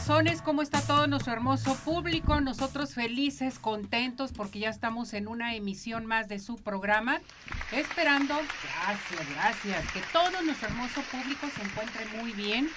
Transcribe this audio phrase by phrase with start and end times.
[0.00, 2.40] Corazones, ¿cómo está todo nuestro hermoso público?
[2.40, 7.20] Nosotros felices, contentos porque ya estamos en una emisión más de su programa,
[7.70, 12.68] esperando, gracias, gracias, que todo nuestro hermoso público se encuentre muy bien,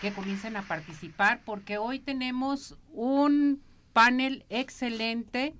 [0.00, 5.54] que comiencen a participar porque hoy tenemos un panel excelente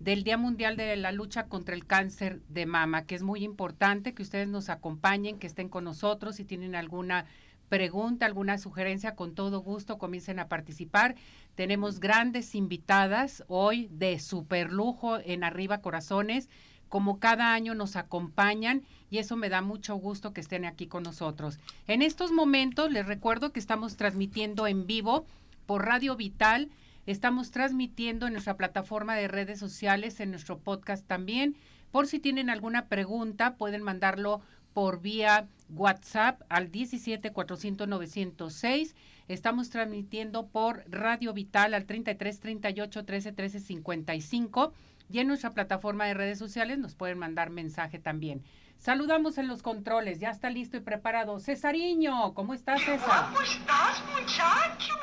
[0.00, 4.14] del Día Mundial de la Lucha contra el Cáncer de Mama, que es muy importante
[4.14, 7.26] que ustedes nos acompañen, que estén con nosotros si tienen alguna
[7.68, 11.14] pregunta, alguna sugerencia, con todo gusto comiencen a participar.
[11.54, 16.48] Tenemos grandes invitadas hoy de super lujo en Arriba Corazones.
[16.88, 21.02] Como cada año nos acompañan y eso me da mucho gusto que estén aquí con
[21.02, 21.58] nosotros.
[21.86, 25.26] En estos momentos les recuerdo que estamos transmitiendo en vivo
[25.66, 26.70] por Radio Vital.
[27.04, 31.56] Estamos transmitiendo en nuestra plataforma de redes sociales, en nuestro podcast también.
[31.90, 34.42] Por si tienen alguna pregunta, pueden mandarlo
[34.78, 38.94] por vía WhatsApp al 17 400 906.
[39.26, 44.72] Estamos transmitiendo por Radio Vital al 33 38 13 13 55
[45.10, 48.44] y en nuestra plataforma de redes sociales nos pueden mandar mensaje también.
[48.76, 51.40] Saludamos en los controles, ya está listo y preparado.
[51.40, 53.30] Cesariño, ¿cómo estás, César?
[53.32, 54.94] ¿Cómo estás, muchacho?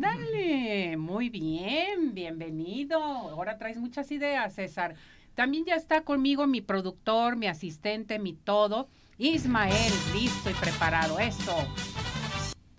[0.00, 2.98] Dale, muy bien, bienvenido.
[2.98, 4.94] Ahora traes muchas ideas, César.
[5.34, 8.88] También ya está conmigo mi productor, mi asistente, mi todo.
[9.20, 11.18] Ismael, listo y preparado.
[11.18, 11.54] Eso.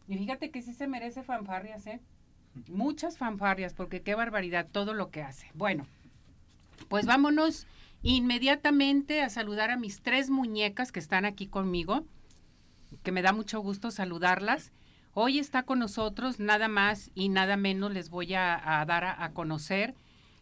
[0.08, 2.02] Y fíjate que sí se merece fanfarrias, ¿eh?
[2.68, 5.52] Muchas fanfarrias, porque qué barbaridad todo lo que hace.
[5.54, 5.86] Bueno,
[6.90, 7.68] pues vámonos
[8.02, 12.06] inmediatamente a saludar a mis tres muñecas que están aquí conmigo,
[13.04, 14.72] que me da mucho gusto saludarlas.
[15.14, 19.94] Hoy está con nosotros nada más y nada menos les voy a, dar a conocer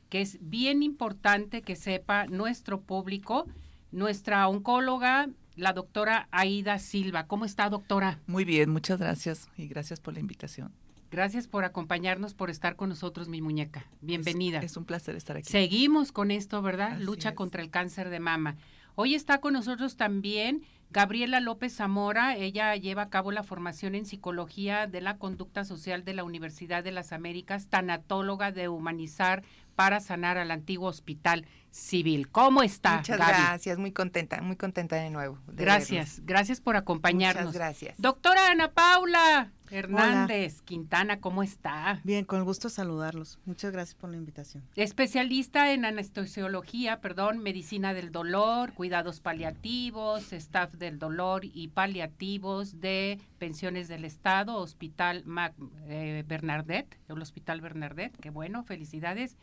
[0.09, 3.47] que es bien importante que sepa nuestro público,
[3.91, 5.27] nuestra oncóloga,
[5.59, 7.27] la doctora Aida Silva.
[7.27, 8.19] ¿Cómo está, doctora?
[8.27, 10.71] Muy bien, muchas gracias y gracias por la invitación.
[11.11, 13.85] Gracias por acompañarnos, por estar con nosotros, mi muñeca.
[14.01, 14.59] Bienvenida.
[14.59, 15.49] Es, es un placer estar aquí.
[15.49, 16.93] Seguimos con esto, ¿verdad?
[16.93, 17.35] Así Lucha es.
[17.35, 18.57] contra el cáncer de mama.
[18.95, 22.35] Hoy está con nosotros también Gabriela López Zamora.
[22.35, 26.83] Ella lleva a cabo la formación en psicología de la conducta social de la Universidad
[26.83, 29.43] de las Américas, tanatóloga de humanizar
[29.75, 32.29] para sanar al antiguo hospital civil.
[32.29, 32.97] ¿Cómo está?
[32.97, 33.31] Muchas Gaby?
[33.31, 35.39] gracias, muy contenta, muy contenta de nuevo.
[35.47, 37.45] de Gracias, gracias por acompañarnos.
[37.45, 37.95] Muchas gracias.
[37.97, 42.01] Doctora Ana Paula Hernández Quintana, ¿cómo está?
[42.03, 43.39] Bien, con gusto saludarlos.
[43.45, 44.63] Muchas gracias por la invitación.
[44.75, 53.19] Especialista en anestesiología, perdón, medicina del dolor, cuidados paliativos, staff del dolor y paliativos de
[53.37, 55.53] pensiones del Estado, Hospital Mac,
[55.87, 59.37] eh, Bernardet, el Hospital Bernardet, qué bueno, felicidades.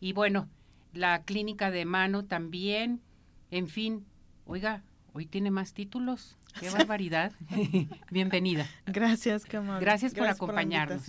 [0.00, 0.48] Y bueno,
[0.94, 3.00] la clínica de mano también,
[3.50, 4.06] en fin,
[4.46, 4.82] oiga,
[5.12, 7.32] hoy tiene más títulos, qué barbaridad.
[8.10, 8.66] Bienvenida.
[8.86, 9.84] Gracias, qué amable.
[9.84, 11.04] Gracias por acompañarnos.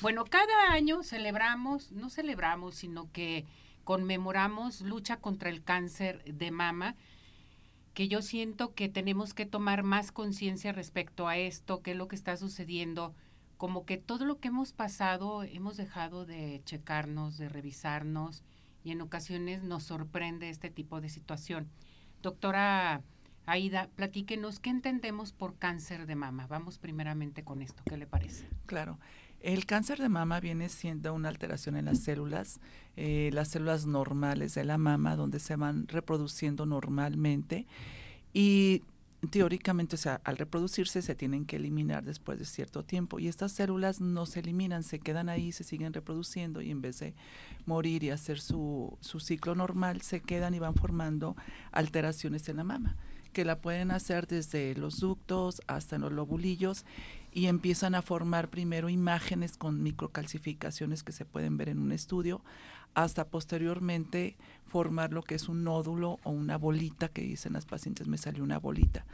[0.00, 3.44] Bueno, cada año celebramos, no celebramos, sino que
[3.84, 6.96] conmemoramos lucha contra el cáncer de mama,
[7.94, 12.08] que yo siento que tenemos que tomar más conciencia respecto a esto, qué es lo
[12.08, 13.14] que está sucediendo,
[13.56, 18.42] como que todo lo que hemos pasado hemos dejado de checarnos, de revisarnos
[18.86, 21.68] y en ocasiones nos sorprende este tipo de situación.
[22.22, 23.02] Doctora
[23.44, 26.46] Aida, platíquenos qué entendemos por cáncer de mama.
[26.46, 28.48] Vamos primeramente con esto, ¿qué le parece?
[28.66, 29.00] Claro.
[29.40, 32.60] El cáncer de mama viene siendo una alteración en las células,
[32.94, 37.66] eh, las células normales de la mama, donde se van reproduciendo normalmente.
[38.32, 38.84] Y
[39.28, 43.52] teóricamente, o sea, al reproducirse se tienen que eliminar después de cierto tiempo y estas
[43.52, 47.14] células no se eliminan, se quedan ahí, se siguen reproduciendo y en vez de
[47.64, 51.36] morir y hacer su, su ciclo normal, se quedan y van formando
[51.72, 52.96] alteraciones en la mama,
[53.32, 56.84] que la pueden hacer desde los ductos hasta los lobulillos
[57.32, 62.42] y empiezan a formar primero imágenes con microcalcificaciones que se pueden ver en un estudio,
[62.96, 68.08] hasta posteriormente formar lo que es un nódulo o una bolita que dicen las pacientes
[68.08, 69.04] me salió una bolita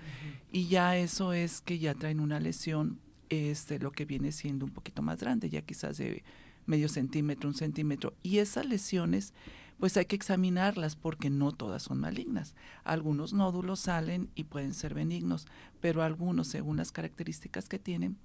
[0.52, 4.70] y ya eso es que ya traen una lesión este lo que viene siendo un
[4.70, 6.23] poquito más grande ya quizás de
[6.64, 8.14] medio centímetro un centímetro.
[8.23, 9.34] Y esas lesiones
[9.81, 12.55] pues hay que examinarlas porque no todas son malignas.
[12.85, 15.49] Algunos nódulos salen y pueden ser benignos
[15.81, 18.17] pero algunos según las características que tienen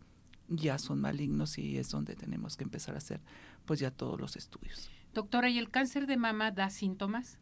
[0.50, 3.22] ya son malignos y es donde tenemos que empezar a hacer
[3.66, 7.40] pues ya todos los estudios Doctora, ¿y el cáncer de mama da síntomas?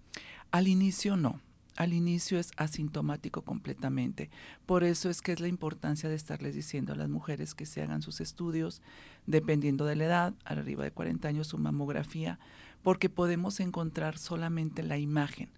[0.50, 1.42] Al inicio no.
[1.75, 4.30] Al inicio es asintomático completamente.
[4.66, 7.81] Por eso es que es la importancia de estarles diciendo a las mujeres que se
[7.81, 8.81] hagan sus estudios,
[9.25, 12.39] dependiendo de la edad, arriba de 40 años, su mamografía,
[12.81, 15.50] porque podemos encontrar solamente la imagen,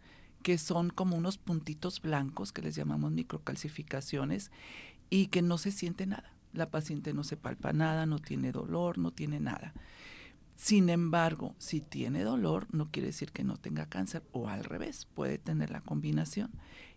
[0.42, 4.50] que son como unos puntitos blancos que les llamamos microcalcificaciones
[5.12, 6.34] y que no se siente nada.
[6.52, 9.76] La paciente no se palpa nada, no tiene dolor, no tiene nada.
[10.58, 15.08] Sin embargo, si tiene dolor, no quiere decir que no tenga cáncer o al revés,
[15.14, 16.50] puede tener la combinación.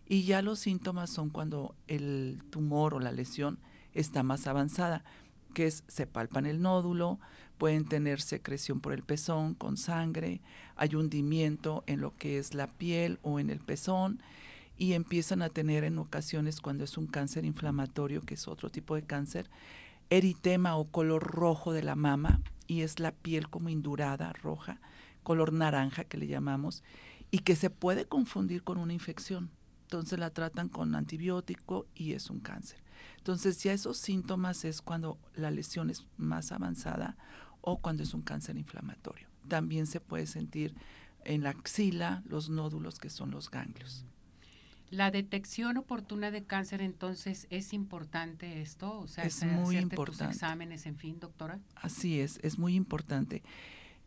[0.07, 3.59] Y ya los síntomas son cuando el tumor o la lesión
[3.93, 5.03] está más avanzada,
[5.53, 7.19] que es se palpan el nódulo,
[7.59, 10.41] pueden tener secreción por el pezón con sangre,
[10.75, 14.23] hay hundimiento en lo que es la piel o en el pezón
[14.75, 18.95] y empiezan a tener en ocasiones cuando es un cáncer inflamatorio, que es otro tipo
[18.95, 19.47] de cáncer,
[20.11, 24.79] eritema o color rojo de la mama y es la piel como indurada, roja,
[25.23, 26.83] color naranja que le llamamos,
[27.31, 29.49] y que se puede confundir con una infección.
[29.83, 32.83] Entonces la tratan con antibiótico y es un cáncer.
[33.17, 37.17] Entonces ya esos síntomas es cuando la lesión es más avanzada
[37.61, 39.27] o cuando es un cáncer inflamatorio.
[39.47, 40.75] También se puede sentir
[41.23, 44.05] en la axila los nódulos que son los ganglios.
[44.91, 48.99] La detección oportuna de cáncer, entonces, ¿es importante esto?
[48.99, 50.33] O sea, es muy importante.
[50.33, 51.59] exámenes, en fin, doctora.
[51.75, 53.41] Así es, es muy importante.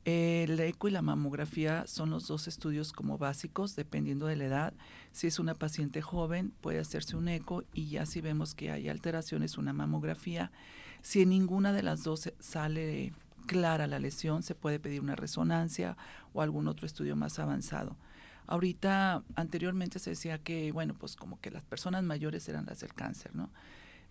[0.04, 4.74] El eco y la mamografía son los dos estudios como básicos, dependiendo de la edad.
[5.12, 8.90] Si es una paciente joven, puede hacerse un eco y ya si vemos que hay
[8.90, 10.52] alteraciones, una mamografía.
[11.00, 13.14] Si en ninguna de las dos sale
[13.46, 15.96] clara la lesión, se puede pedir una resonancia
[16.34, 17.96] o algún otro estudio más avanzado.
[18.46, 22.94] Ahorita, anteriormente se decía que, bueno, pues como que las personas mayores eran las del
[22.94, 23.50] cáncer, ¿no?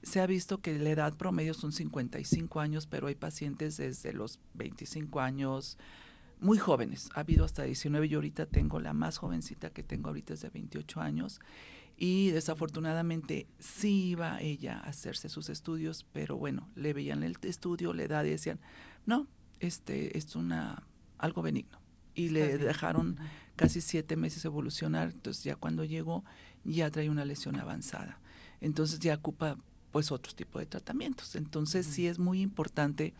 [0.01, 4.39] Se ha visto que la edad promedio son 55 años, pero hay pacientes desde los
[4.55, 5.77] 25 años,
[6.39, 7.09] muy jóvenes.
[7.15, 10.49] Ha habido hasta 19, yo ahorita tengo la más jovencita que tengo ahorita es de
[10.49, 11.39] 28 años.
[11.95, 17.93] Y desafortunadamente sí iba ella a hacerse sus estudios, pero bueno, le veían el estudio,
[17.93, 18.59] la edad y decían,
[19.05, 19.27] no,
[19.59, 20.83] este es una
[21.17, 21.82] algo benigno.
[22.15, 23.17] Y le dejaron
[23.55, 26.23] casi siete meses evolucionar, entonces ya cuando llegó
[26.63, 28.19] ya trae una lesión avanzada.
[28.61, 29.57] Entonces ya ocupa
[29.91, 31.35] pues otro tipo de tratamientos.
[31.35, 33.13] Entonces sí es muy importante,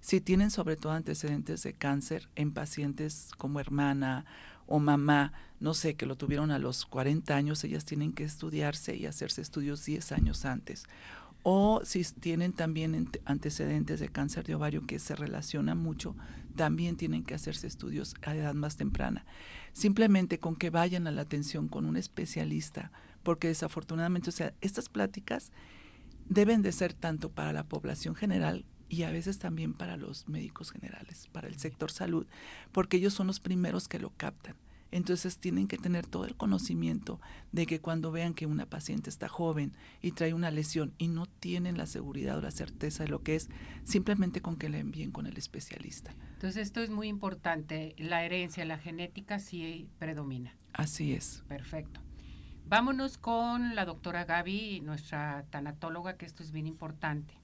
[0.00, 4.24] si tienen sobre todo antecedentes de cáncer en pacientes como hermana
[4.66, 8.96] o mamá, no sé, que lo tuvieron a los 40 años, ellas tienen que estudiarse
[8.96, 10.84] y hacerse estudios 10 años antes.
[11.42, 16.14] O si tienen también antecedentes de cáncer de ovario que se relaciona mucho,
[16.56, 19.24] también tienen que hacerse estudios a edad más temprana
[19.72, 22.90] simplemente con que vayan a la atención con un especialista,
[23.22, 25.52] porque desafortunadamente, o sea, estas pláticas
[26.28, 30.70] deben de ser tanto para la población general y a veces también para los médicos
[30.70, 32.26] generales, para el sector salud,
[32.72, 34.56] porque ellos son los primeros que lo captan.
[34.92, 37.20] Entonces tienen que tener todo el conocimiento
[37.52, 41.26] de que cuando vean que una paciente está joven y trae una lesión y no
[41.26, 43.48] tienen la seguridad o la certeza de lo que es,
[43.84, 46.12] simplemente con que le envíen con el especialista.
[46.40, 50.56] Entonces esto es muy importante, la herencia, la genética sí predomina.
[50.72, 51.44] Así es.
[51.48, 52.00] Perfecto.
[52.64, 57.34] Vámonos con la doctora Gaby, nuestra tanatóloga, que esto es bien importante.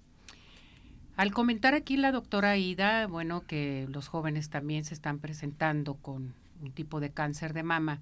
[1.15, 6.33] Al comentar aquí la doctora Ida, bueno, que los jóvenes también se están presentando con
[6.63, 8.01] un tipo de cáncer de mama.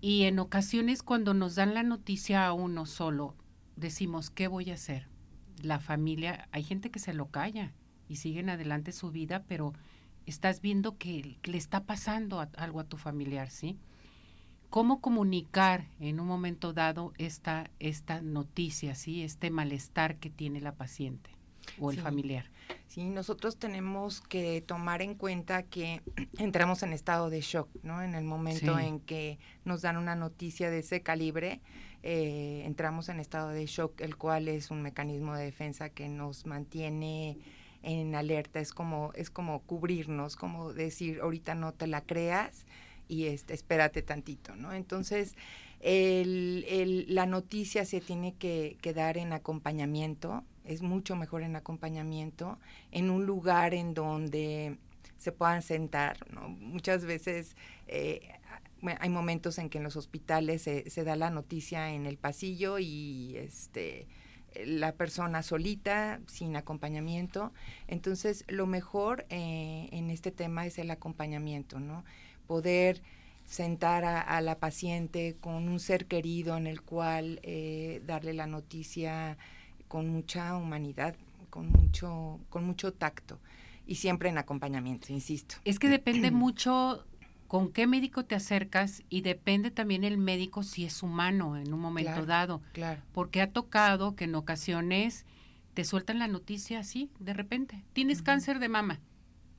[0.00, 3.36] Y en ocasiones cuando nos dan la noticia a uno solo,
[3.76, 5.06] decimos, ¿qué voy a hacer?
[5.62, 7.72] La familia, hay gente que se lo calla
[8.08, 9.72] y siguen adelante su vida, pero
[10.26, 13.78] estás viendo que, le está pasando algo a tu familiar, ¿sí?
[14.70, 19.22] ¿Cómo comunicar en un momento dado esta, esta noticia, ¿sí?
[19.22, 21.30] este malestar que tiene la paciente
[21.78, 22.50] o el familiar?
[22.86, 26.02] Sí, nosotros tenemos que tomar en cuenta que
[26.38, 28.02] entramos en estado de shock, ¿no?
[28.02, 31.62] En el momento en que nos dan una noticia de ese calibre,
[32.02, 36.44] eh, entramos en estado de shock, el cual es un mecanismo de defensa que nos
[36.44, 37.38] mantiene
[37.82, 42.66] en alerta, es como, es como cubrirnos, como decir, ahorita no te la creas
[43.08, 44.72] y este, espérate tantito, ¿no?
[44.72, 45.34] Entonces,
[45.80, 51.56] el, el, la noticia se tiene que, que, dar en acompañamiento, es mucho mejor en
[51.56, 52.58] acompañamiento,
[52.90, 54.76] en un lugar en donde
[55.18, 56.48] se puedan sentar, ¿no?
[56.48, 57.56] Muchas veces
[57.86, 58.20] eh,
[59.00, 62.78] hay momentos en que en los hospitales se, se, da la noticia en el pasillo
[62.78, 64.06] y este
[64.64, 67.52] la persona solita, sin acompañamiento.
[67.86, 72.04] Entonces, lo mejor eh, en este tema es el acompañamiento, ¿no?
[72.46, 73.02] Poder
[73.44, 78.46] sentar a, a, la paciente con un ser querido en el cual eh, darle la
[78.46, 79.38] noticia
[79.88, 81.16] con mucha humanidad,
[81.50, 83.38] con mucho, con mucho tacto
[83.88, 85.56] y siempre en acompañamiento, insisto.
[85.64, 87.06] Es que depende mucho
[87.48, 91.80] con qué médico te acercas y depende también el médico si es humano en un
[91.80, 92.62] momento Claro, dado.
[92.72, 93.02] Claro.
[93.12, 95.24] Porque ha tocado que en ocasiones
[95.74, 97.84] te sueltan la noticia así, de repente.
[97.94, 99.00] Tienes cáncer de mama.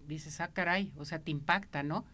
[0.08, 2.06] Dices, ah, caray, o sea, te impacta, ¿no?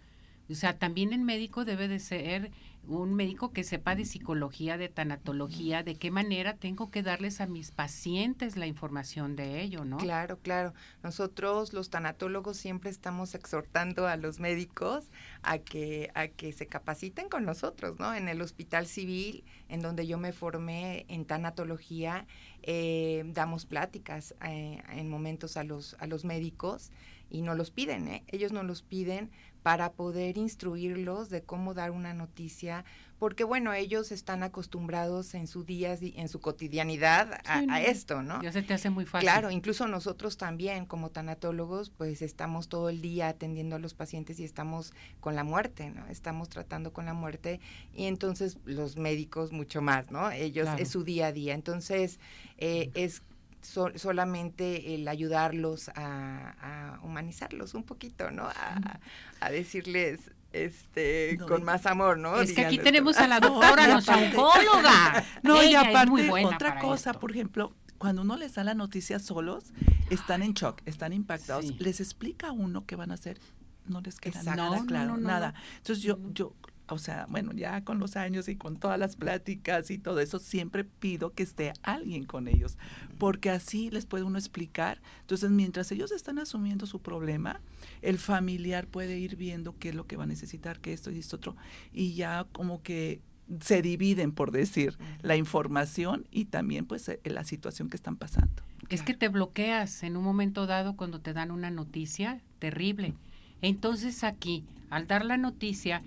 [0.49, 2.51] O sea, también el médico debe de ser
[2.87, 7.47] un médico que sepa de psicología, de tanatología, de qué manera tengo que darles a
[7.47, 9.97] mis pacientes la información de ello, ¿no?
[9.97, 10.73] Claro, claro.
[11.03, 15.05] Nosotros los tanatólogos siempre estamos exhortando a los médicos
[15.41, 18.13] a que a que se capaciten con nosotros, ¿no?
[18.13, 22.27] En el Hospital Civil, en donde yo me formé en tanatología,
[22.61, 26.91] eh, damos pláticas eh, en momentos a los a los médicos
[27.35, 28.23] y no los piden, ¿eh?
[28.27, 29.29] Ellos no los piden
[29.61, 32.85] para poder instruirlos de cómo dar una noticia,
[33.17, 37.75] porque bueno, ellos están acostumbrados en su día, en su cotidianidad a, Sí, a no.
[37.77, 38.41] esto, ¿no?
[38.43, 39.27] Ya se te hace muy fácil.
[39.27, 44.39] Claro, incluso nosotros también como tanatólogos, pues estamos todo el día atendiendo a los pacientes
[44.39, 46.05] y estamos con la muerte, ¿no?
[46.07, 47.59] Estamos tratando con la muerte
[47.91, 50.29] y entonces los médicos mucho más, ¿no?
[50.29, 50.83] Ellos Claro.
[50.83, 51.55] es su día a día.
[51.55, 52.19] Entonces
[52.57, 53.23] es
[53.65, 58.43] so- solamente el ayudarlos a, a humanizarlos un poquito, ¿no?
[58.43, 58.99] A,
[59.41, 62.39] a decirles este No, con más amor, ¿no?
[62.39, 65.23] Es que aquí tenemos a la doctora, nuestra oncóloga.
[65.43, 67.19] No, y es aparte, muy buena otra cosa, esto.
[67.19, 69.65] por ejemplo, cuando uno les da la noticia solos,
[70.09, 71.65] están en shock, están impactados.
[71.67, 71.75] Sí.
[71.79, 73.39] Les explica a uno qué van a hacer,
[73.85, 74.61] no les queda Exacto.
[74.61, 75.53] nada No, claro, no, nada.
[75.77, 76.33] Entonces yo, Ujú.
[76.33, 76.53] yo,
[76.87, 80.39] o sea, bueno, ya con los años y con todas las pláticas y todo eso,
[80.39, 82.77] siempre pido que esté alguien con ellos,
[83.17, 85.01] porque así les puede uno explicar.
[85.21, 87.59] Entonces, mientras ellos están asumiendo su problema,
[88.01, 91.19] el familiar puede ir viendo qué es lo que va a necesitar, qué esto y
[91.19, 91.55] esto otro,
[91.91, 93.21] y ya como que
[93.61, 98.63] se dividen, por decir, la información y también pues eh, la situación que están pasando.
[98.89, 103.13] Es que te bloqueas en un momento dado cuando te dan una noticia terrible.
[103.61, 106.03] Entonces aquí, al dar la noticia,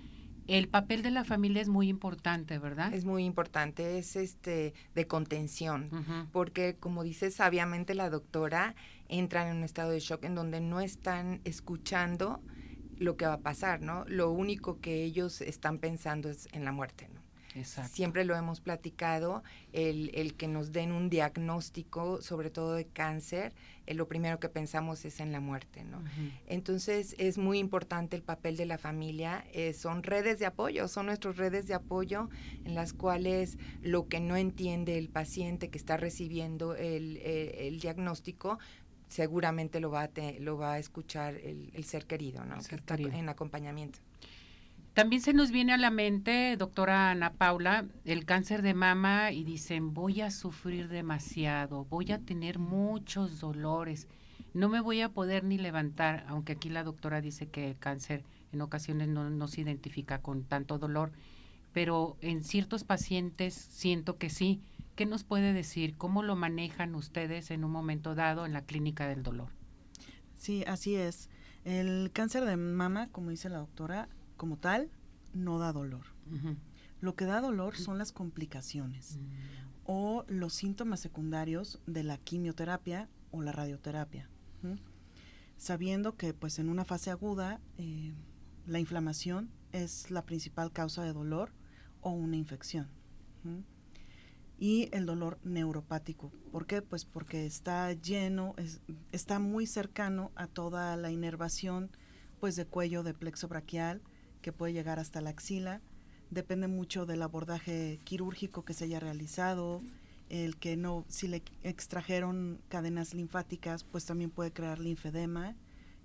[0.49, 2.93] el papel de la familia es muy importante, ¿verdad?
[2.93, 6.27] Es muy importante, es este de contención.
[6.31, 8.75] Porque como dice sabiamente la doctora,
[9.07, 12.41] entran en un estado de shock en donde no están escuchando
[12.97, 14.05] lo que va a pasar, ¿no?
[14.07, 17.18] Lo único que ellos están pensando es en la muerte, ¿no?
[17.59, 17.93] Exacto.
[17.95, 23.53] Siempre lo hemos platicado, el, el que nos den un diagnóstico, sobre todo de cáncer,
[23.85, 26.01] eh, lo primero que pensamos es en la muerte, ¿no?
[26.47, 29.43] Entonces es muy importante el papel de la familia.
[29.53, 32.29] eh, son redes de apoyo, son nuestras redes de apoyo
[32.65, 37.79] en las cuales lo que no entiende el paciente que está recibiendo el, eh, el
[37.79, 38.59] diagnóstico
[39.07, 42.57] seguramente lo va a, te- lo va a escuchar el, el ser querido, ¿no?
[42.57, 43.17] Que ser está querido.
[43.17, 43.99] en acompañamiento.
[44.93, 49.43] También se nos viene a la mente, doctora Ana Paula, el cáncer de mama y
[49.43, 54.07] dicen, voy a sufrir demasiado, voy a tener muchos dolores,
[54.53, 58.25] no me voy a poder ni levantar, aunque aquí la doctora dice que el cáncer
[58.51, 61.11] en ocasiones no, no se identifica con tanto dolor,
[61.71, 64.61] pero en ciertos pacientes siento que sí.
[64.95, 65.95] ¿Qué nos puede decir?
[65.95, 69.49] ¿Cómo lo manejan ustedes en un momento dado en la clínica del dolor?
[70.35, 71.29] Sí, así es.
[71.63, 74.89] El cáncer de mama, como dice la doctora, como tal,
[75.33, 76.07] no da dolor.
[77.01, 79.19] Lo que da dolor son las complicaciones
[79.85, 84.27] o los síntomas secundarios de la quimioterapia o la radioterapia.
[85.57, 88.13] Sabiendo que pues en una fase aguda eh,
[88.65, 91.51] la inflamación es la principal causa de dolor
[92.01, 92.87] o una infección.
[94.57, 96.31] Y el dolor neuropático.
[96.51, 96.81] ¿Por qué?
[96.81, 98.81] Pues porque está lleno, es-
[99.11, 101.89] está muy cercano a toda la inervación
[102.41, 104.01] pues de cuello, de plexo braquial,
[104.41, 105.81] que puede llegar hasta la axila.
[106.31, 109.81] Depende mucho del abordaje quirúrgico que se haya realizado,
[110.29, 115.55] el que no, si le extrajeron cadenas linfáticas, pues también puede crear linfedema,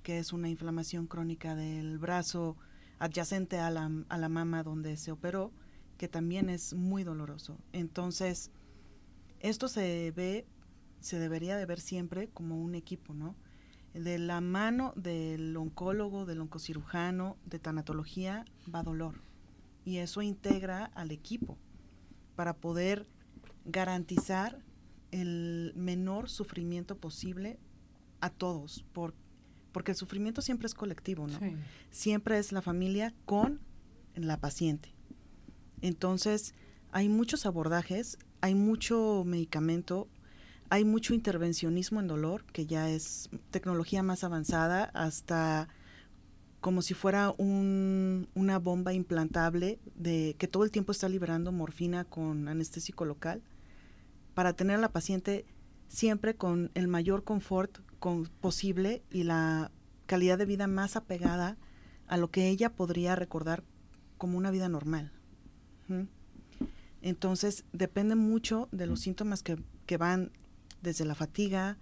[0.03, 2.57] que es una inflamación crónica del brazo
[2.99, 5.53] adyacente a la, a la mama donde se operó
[5.97, 7.59] que también es muy doloroso.
[7.73, 8.50] Entonces,
[9.41, 10.47] esto se ve,
[11.00, 13.37] se debería de ver siempre como un equipo, ¿no?
[13.94, 19.20] De la mano del oncólogo, del oncocirujano, de tanatología, va dolor.
[19.84, 21.56] Y eso integra al equipo
[22.36, 23.06] para poder
[23.64, 24.60] garantizar
[25.10, 27.58] el menor sufrimiento posible
[28.20, 29.14] a todos, por,
[29.72, 31.38] porque el sufrimiento siempre es colectivo, ¿no?
[31.90, 33.60] Siempre es la familia con
[34.16, 34.94] la paciente.
[35.82, 36.54] Entonces,
[36.90, 40.08] hay muchos abordajes, hay mucho medicamento,
[40.71, 45.68] hay mucho intervencionismo en dolor, que ya es tecnología más avanzada, hasta
[46.61, 52.04] como si fuera un, una bomba implantable de que todo el tiempo está liberando morfina
[52.04, 53.42] con anestésico local
[54.33, 55.44] para tener a la paciente
[55.88, 57.78] siempre con el mayor confort
[58.40, 59.71] posible y la
[60.06, 61.56] calidad de vida más apegada
[62.06, 63.62] a lo que ella podría recordar
[64.18, 65.12] como una vida normal.
[67.02, 70.33] Entonces, depende mucho de los síntomas que, que van
[70.85, 71.76] desde la fatiga,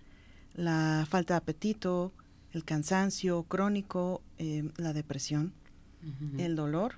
[0.55, 2.13] la falta de apetito,
[2.53, 5.53] el cansancio crónico, eh, la depresión,
[6.37, 6.95] el dolor,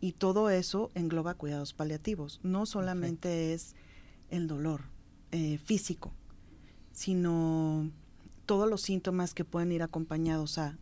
[0.00, 2.40] y todo eso engloba cuidados paliativos.
[2.42, 3.74] No solamente es
[4.30, 4.82] el dolor
[5.30, 6.12] eh, físico,
[6.92, 7.90] sino
[8.46, 10.78] todos los síntomas que pueden ir acompañados a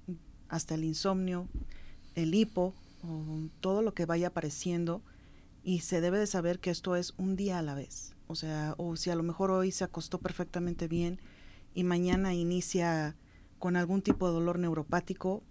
[0.49, 1.47] hasta el insomnio,
[2.15, 5.03] el hipo, o todo lo que vaya apareciendo,
[5.63, 8.15] y se debe de saber que esto es un día a la vez.
[8.29, 11.21] O sea, o si a lo mejor hoy se acostó perfectamente bien
[11.75, 13.17] y mañana inicia
[13.59, 15.43] con algún tipo de dolor neuropático,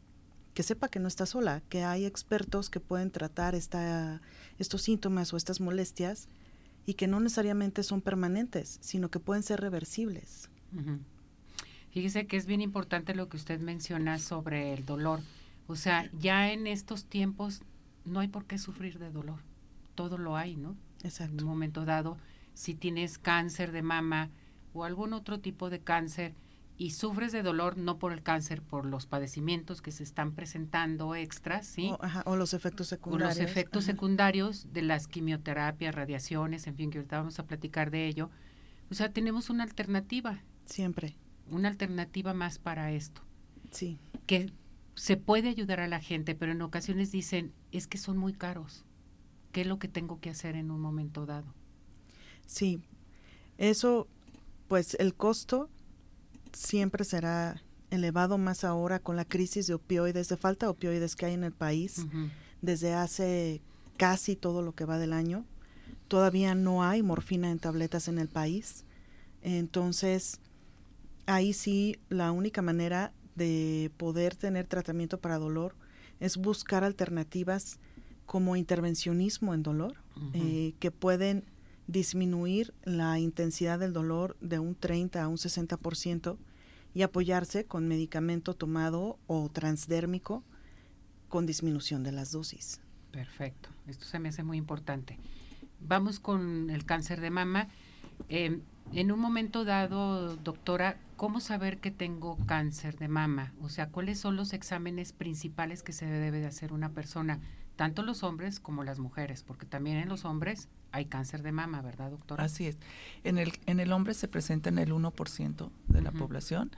[0.53, 4.21] que sepa que no está sola, que hay expertos que pueden tratar esta,
[4.57, 6.29] estos síntomas o estas molestias
[6.85, 10.49] y que no necesariamente son permanentes, sino que pueden ser reversibles.
[11.91, 15.19] Fíjese que es bien importante lo que usted menciona sobre el dolor.
[15.67, 17.61] O sea, ya en estos tiempos
[18.05, 19.39] no hay por qué sufrir de dolor.
[19.95, 20.75] Todo lo hay, ¿no?
[21.03, 21.33] Exacto.
[21.33, 22.17] En un momento dado,
[22.57, 24.31] si tienes cáncer de mama
[24.73, 26.33] o algún otro tipo de cáncer,
[26.75, 31.15] y sufres de dolor no por el cáncer, por los padecimientos que se están presentando
[31.15, 31.91] extras, ¿sí?
[32.25, 33.37] O, los efectos secundarios.
[33.37, 37.89] O los efectos secundarios de las quimioterapias, radiaciones, en fin, que ahorita vamos a platicar
[37.89, 38.29] de ello.
[38.91, 40.43] O sea, tenemos una alternativa.
[40.65, 41.15] Siempre.
[41.49, 43.21] Una alternativa más para esto.
[43.71, 43.99] Sí.
[44.27, 44.51] Que
[44.93, 48.85] se puede ayudar a la gente, pero en ocasiones dicen, es que son muy caros.
[49.51, 51.55] ¿Qué es lo que tengo que hacer en un momento dado?
[52.47, 52.81] Sí.
[53.57, 54.07] Eso,
[54.67, 55.69] pues el costo
[56.53, 61.27] siempre será elevado más ahora con la crisis de opioides, de falta de opioides que
[61.27, 62.05] hay en el país
[62.61, 63.61] desde hace
[63.97, 65.45] casi todo lo que va del año.
[66.07, 68.85] Todavía no hay morfina en tabletas en el país.
[69.41, 70.39] Entonces,
[71.25, 75.75] ahí sí, la única manera de poder tener tratamiento para dolor
[76.19, 77.79] es buscar alternativas
[78.25, 79.95] como intervencionismo en dolor,
[80.33, 81.43] eh, que pueden
[81.87, 86.37] disminuir la intensidad del dolor de un 30 a un 60%
[86.93, 90.43] y apoyarse con medicamento tomado o transdérmico
[91.29, 92.81] con disminución de las dosis.
[93.11, 95.17] Perfecto, esto se me hace muy importante.
[95.79, 97.67] Vamos con el cáncer de mama.
[98.29, 98.61] Em,
[98.93, 103.53] en un momento dado, doctora, ¿cómo saber que tengo cáncer de mama?
[103.61, 107.39] O sea, ¿cuáles son los exámenes principales que se debe de hacer una persona?
[107.77, 111.81] Tanto los hombres como las mujeres, porque también en los hombres hay cáncer de mama,
[111.81, 112.43] ¿verdad, doctora?
[112.43, 112.77] Así es.
[113.23, 116.71] En el, en el hombre se presenta en el 1% de la población.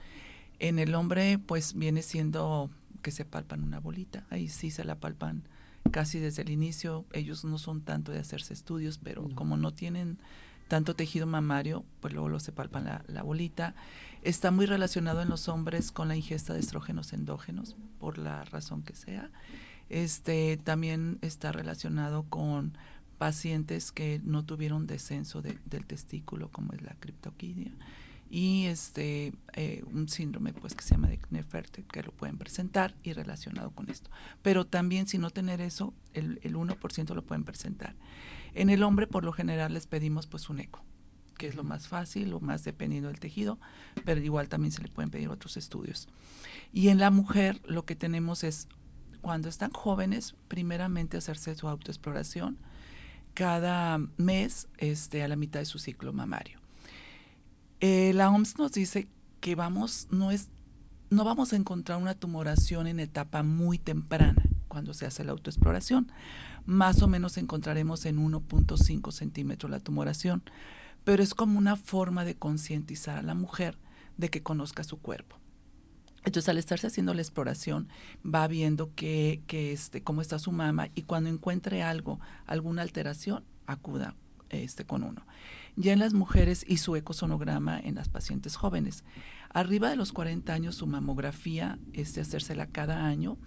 [0.58, 2.70] En el hombre, pues viene siendo
[3.02, 4.26] que se palpan una bolita.
[4.30, 5.42] Ahí sí se la palpan
[5.90, 7.06] casi desde el inicio.
[7.12, 10.18] Ellos no son tanto de hacerse estudios, pero como no tienen
[10.68, 13.74] tanto tejido mamario, pues luego lo se palpan la, la, bolita.
[14.22, 18.82] Está muy relacionado en los hombres con la ingesta de estrógenos endógenos, por la razón
[18.82, 19.30] que sea.
[19.90, 22.78] Este también está relacionado con
[23.18, 27.72] pacientes que no tuvieron descenso del testículo, como es la criptoquidia,
[28.30, 32.94] y este eh, un síndrome pues que se llama de Kneferte, que lo pueden presentar
[33.02, 34.08] y relacionado con esto.
[34.40, 37.96] Pero también si no tener eso, el, el 1% lo pueden presentar.
[38.54, 40.82] En el hombre por lo general les pedimos pues un eco,
[41.36, 43.58] que es lo más fácil, lo más dependiendo del tejido,
[44.04, 46.08] pero igual también se le pueden pedir otros estudios.
[46.72, 48.68] Y en la mujer lo que tenemos es
[49.20, 52.58] cuando están jóvenes, primeramente hacerse su autoexploración
[53.34, 56.58] cada mes este, a la mitad de su ciclo mamario.
[57.80, 59.08] Eh, la OMS nos dice
[59.40, 60.48] que vamos, no, es,
[61.08, 66.12] no vamos a encontrar una tumoración en etapa muy temprana cuando se hace la autoexploración.
[66.66, 70.42] Más o menos encontraremos en 1.5 centímetros la tumoración,
[71.04, 73.78] pero es como una forma de concientizar a la mujer
[74.18, 75.39] de que conozca su cuerpo
[76.24, 77.88] Entonces, al estarse haciendo la exploración,
[78.24, 83.44] va viendo que, que este, cómo está su mama y cuando encuentre algo, alguna alteración,
[83.66, 84.14] acuda
[84.50, 85.24] este, con uno.
[85.76, 89.04] Ya en las mujeres y su ecosonograma en las pacientes jóvenes.
[89.48, 93.38] Arriba de los 40 años, su mamografía es de hacérsela cada año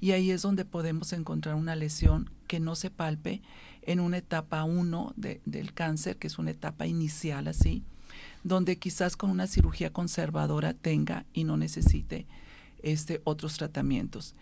[0.00, 3.42] y ahí es donde podemos encontrar una lesión que no se palpe
[3.82, 7.84] en una etapa 1 de, del cáncer, que es una etapa inicial así,
[8.44, 12.26] donde quizás con una cirugía conservadora tenga y no necesite
[12.82, 14.34] este, otros tratamientos.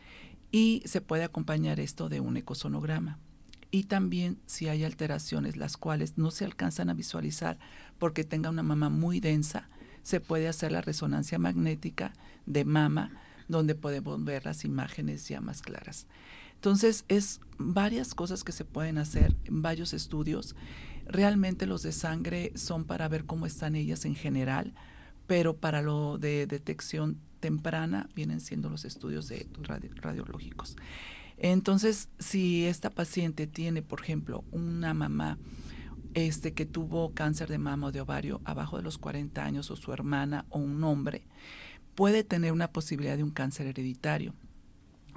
[0.52, 3.18] Y se puede acompañar esto de un ecosonograma.
[3.70, 7.58] Y también si hay alteraciones las cuales no se alcanzan a visualizar
[7.98, 9.68] porque tenga una mama muy densa,
[10.02, 12.12] se puede hacer la resonancia magnética
[12.46, 13.10] de mama,
[13.48, 16.06] donde podemos ver las imágenes ya más claras.
[16.54, 20.54] Entonces, es varias cosas que se pueden hacer, varios estudios.
[21.06, 24.74] Realmente los de sangre son para ver cómo están ellas en general,
[25.26, 29.46] pero para lo de detección temprana vienen siendo los estudios de
[30.02, 30.76] radiológicos.
[31.38, 35.38] Entonces, si esta paciente tiene, por ejemplo, una mamá
[36.14, 39.76] este, que tuvo cáncer de mama o de ovario abajo de los 40 años o
[39.76, 41.26] su hermana o un hombre,
[41.94, 44.34] puede tener una posibilidad de un cáncer hereditario.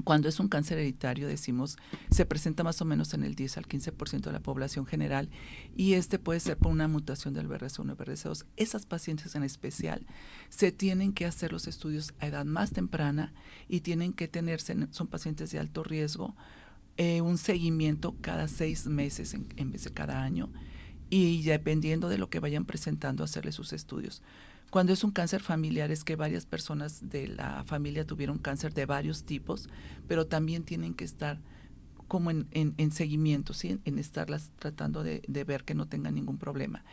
[0.03, 1.77] Cuando es un cáncer hereditario, decimos,
[2.09, 5.29] se presenta más o menos en el 10 al 15% de la población general
[5.75, 8.45] y este puede ser por una mutación del BRCA1 y BRCA2.
[8.57, 10.05] Esas pacientes en especial
[10.49, 13.33] se tienen que hacer los estudios a edad más temprana
[13.67, 16.35] y tienen que tenerse, son pacientes de alto riesgo,
[16.97, 20.49] eh, un seguimiento cada seis meses en, en vez de cada año
[21.09, 24.21] y dependiendo de lo que vayan presentando, hacerle sus estudios.
[24.69, 28.85] Cuando es un cáncer familiar es que varias personas de la familia tuvieron cáncer de
[28.85, 29.67] varios tipos,
[30.07, 31.39] pero también tienen que estar
[32.07, 33.79] como en, en, seguimiento, ¿sí?
[33.85, 36.83] en, estarlas tratando de, de, ver que no tengan ningún problema.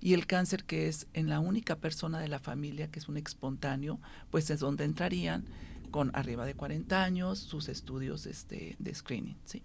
[0.00, 3.16] Y el cáncer que es en la única persona de la familia, que es un
[3.16, 3.98] espontáneo,
[4.30, 5.46] pues es donde entrarían
[5.90, 9.36] con arriba de 40 años sus estudios este, de screening.
[9.44, 9.62] ¿sí?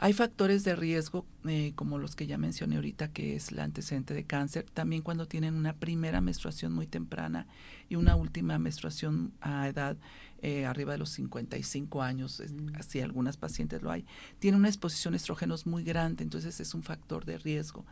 [0.00, 4.14] Hay factores de riesgo, eh, como los que ya mencioné ahorita, que es la antecedente
[4.14, 7.48] de cáncer, también cuando tienen una primera menstruación muy temprana
[7.88, 9.96] y una última menstruación a edad
[10.40, 12.76] eh, arriba de los 55 años, mm.
[12.78, 14.04] así algunas pacientes lo hay,
[14.38, 17.84] tienen una exposición a estrógenos muy grande, entonces es un factor de riesgo.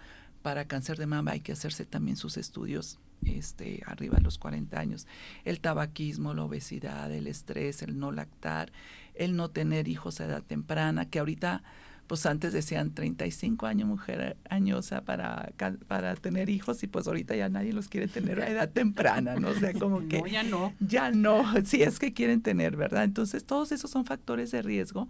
[0.43, 4.79] Para cáncer de mama hay que hacerse también sus estudios este, arriba de los 40
[4.79, 5.09] años.
[5.45, 8.71] El tabaquismo, la obesidad, el estrés, el no lactar,
[9.15, 11.65] el no tener hijos a edad temprana, que ahorita
[12.07, 15.53] pues antes decían 35 años mujer añosa para,
[15.89, 19.49] para tener hijos y pues ahorita ya nadie los quiere tener a edad temprana, ¿no?
[19.49, 20.21] O sea, como que...
[20.21, 20.75] No, ya no.
[20.81, 23.05] Ya no, si es que quieren tener, ¿verdad?
[23.05, 25.09] Entonces todos esos son factores de riesgo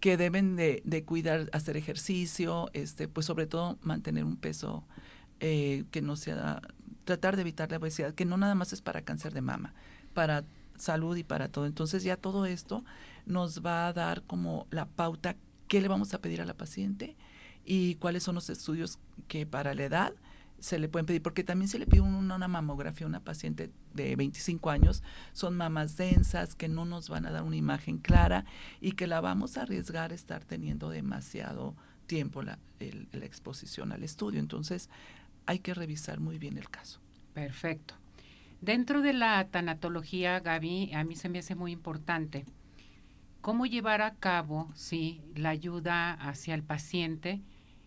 [0.00, 4.84] que deben de, de cuidar, hacer ejercicio, este, pues sobre todo mantener un peso
[5.40, 6.60] eh, que no sea,
[7.04, 9.74] tratar de evitar la obesidad, que no nada más es para cáncer de mama,
[10.12, 10.44] para
[10.76, 11.66] salud y para todo.
[11.66, 12.84] Entonces ya todo esto
[13.26, 15.36] nos va a dar como la pauta
[15.74, 17.16] qué le vamos a pedir a la paciente
[17.64, 20.14] y cuáles son los estudios que para la edad
[20.60, 24.14] se le pueden pedir, porque también se le pide una, mamografía a una paciente de
[24.14, 28.44] 25 años, son mamas densas que no nos van a dar una imagen clara
[28.80, 31.74] y que la vamos a arriesgar estar teniendo demasiado
[32.06, 34.38] tiempo la, la exposición al estudio.
[34.38, 34.88] Entonces,
[35.44, 37.00] hay que revisar muy bien el caso.
[37.32, 37.94] Perfecto.
[38.60, 42.46] Dentro de la tanatología, Gaby, a mí se me hace muy importante
[43.44, 47.42] cómo llevar a cabo, sí, la ayuda hacia el paciente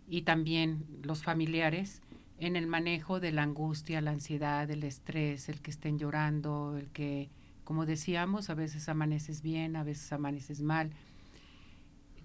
[0.08, 2.04] y también los familiares
[2.38, 6.89] en el manejo de la angustia, la ansiedad, el estrés, el que estén llorando, el
[6.89, 7.32] que,
[7.63, 10.91] como decíamos, a veces amaneces bien, a veces amaneces mal.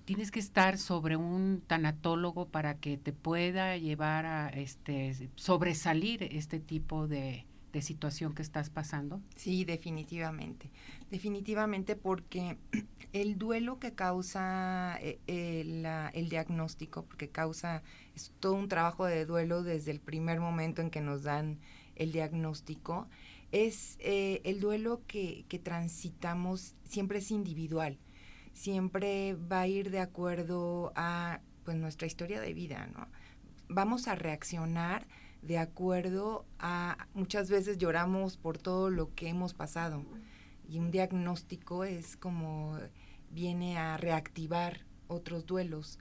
[0.05, 6.61] Tienes que estar sobre un tanatólogo para que te pueda llevar a este sobresalir este
[6.61, 9.20] tipo de, de situación que estás pasando?
[9.35, 10.70] Sí, definitivamente.
[11.11, 12.58] Definitivamente porque
[13.12, 15.18] el duelo que causa eh,
[16.14, 17.82] el, diagnóstico, porque causa,
[18.14, 21.58] es todo un trabajo de duelo desde el primer momento en que nos dan
[21.96, 23.08] el diagnóstico,
[23.52, 27.98] es eh, el duelo que, que transitamos, siempre es individual,
[28.52, 33.08] siempre va a ir de acuerdo a pues nuestra historia de vida, ¿no?
[33.68, 35.06] Vamos a reaccionar
[35.42, 40.05] de acuerdo a, muchas veces lloramos por todo lo que hemos pasado
[40.68, 42.78] y un diagnóstico es como
[43.31, 45.98] viene a reactivar otros duelos.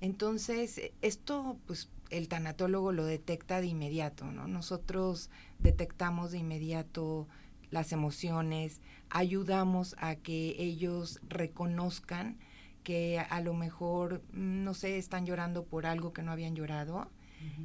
[0.00, 4.46] Entonces, esto, pues, el tanatólogo lo detecta de inmediato, ¿no?
[4.46, 7.26] Nosotros detectamos de inmediato
[7.70, 12.38] las emociones, ayudamos a que ellos reconozcan
[12.82, 17.08] que a lo mejor, no sé, están llorando por algo que no habían llorado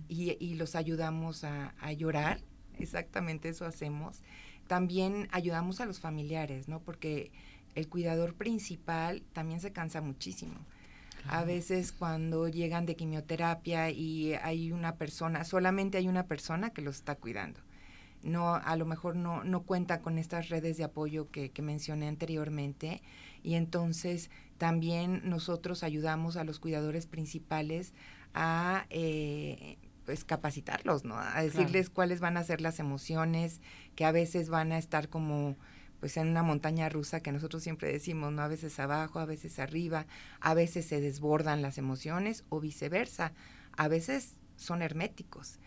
[0.07, 2.41] y, los ayudamos a, llorar,
[2.79, 4.21] exactamente eso hacemos.
[4.67, 6.81] también ayudamos a los familiares, ¿no?
[6.81, 7.31] Porque
[7.75, 10.59] el cuidador principal también se cansa muchísimo.
[11.29, 16.81] A veces cuando llegan de quimioterapia y hay una persona, solamente hay una persona que
[16.81, 17.59] los está cuidando.
[18.23, 22.07] No, a lo mejor no, no cuenta con estas redes de apoyo que, que mencioné
[22.07, 23.01] anteriormente
[23.43, 27.93] y entonces también nosotros ayudamos a los cuidadores principales
[28.33, 31.17] a eh, pues capacitarlos, ¿no?
[31.17, 33.59] A decirles cuáles van a ser las emociones,
[33.95, 35.57] que a veces van a estar como
[35.99, 38.41] pues en una montaña rusa que nosotros siempre decimos, ¿no?
[38.41, 40.05] A veces abajo, a veces arriba,
[40.39, 43.33] a veces se desbordan las emociones o viceversa.
[43.75, 45.59] A veces son herméticos,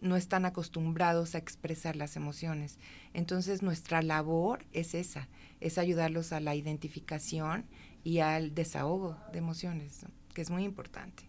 [0.00, 2.78] no están acostumbrados a expresar las emociones.
[3.14, 5.28] Entonces nuestra labor es esa,
[5.60, 7.64] es ayudarlos a la identificación
[8.04, 11.24] y al desahogo de emociones, que es muy importante.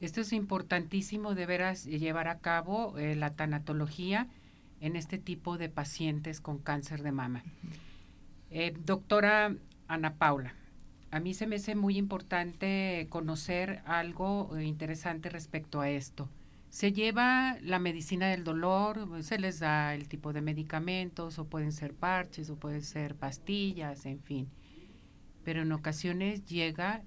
[0.00, 4.28] Esto es importantísimo de veras llevar a cabo eh, la tanatología
[4.80, 7.42] en este tipo de pacientes con cáncer de mama.
[8.50, 9.54] Eh, doctora
[9.88, 10.54] Ana Paula,
[11.10, 16.28] a mí se me hace muy importante conocer algo eh, interesante respecto a esto.
[16.70, 21.70] Se lleva la medicina del dolor, se les da el tipo de medicamentos, o pueden
[21.70, 24.48] ser parches, o pueden ser pastillas, en fin.
[25.44, 27.04] Pero en ocasiones llega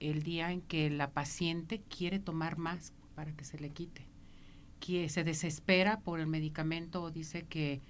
[0.00, 4.06] el día en que la paciente quiere tomar más para que se le quite,
[4.80, 7.80] que se desespera por el medicamento o dice que,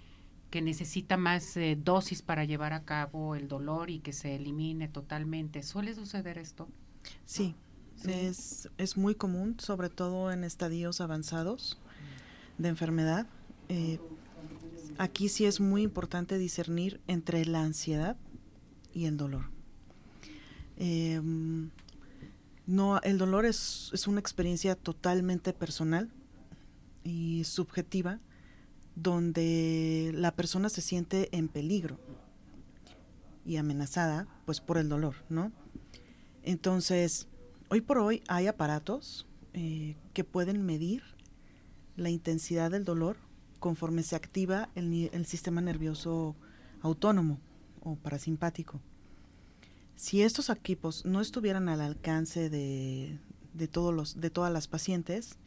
[0.51, 4.88] que necesita más eh, dosis para llevar a cabo el dolor y que se elimine
[4.88, 5.62] totalmente.
[5.62, 6.69] ¿Suele suceder esto?
[7.25, 7.55] Sí,
[8.05, 11.79] Es, es muy común, sobre todo en estadios avanzados
[12.59, 13.27] de enfermedad.
[13.69, 13.99] Eh,
[14.99, 18.16] aquí sí es muy importante discernir entre la ansiedad
[18.92, 19.51] y el dolor.
[20.79, 21.21] Eh,
[22.66, 26.11] no, el dolor es, es una experiencia totalmente personal
[27.05, 28.18] y subjetiva
[28.96, 31.98] donde la persona se siente en peligro
[33.44, 35.52] y amenazada pues por el dolor, ¿no?
[36.42, 37.29] Entonces,
[37.68, 41.02] hoy por hoy hay aparatos eh, que pueden medir
[41.94, 43.16] la intensidad del dolor
[43.61, 46.35] conforme se activa el, el sistema nervioso
[46.83, 47.38] autónomo
[47.81, 48.81] o parasimpático.
[49.96, 53.18] Si estos equipos no estuvieran al alcance de,
[53.72, 55.38] todos los, de todas las pacientes,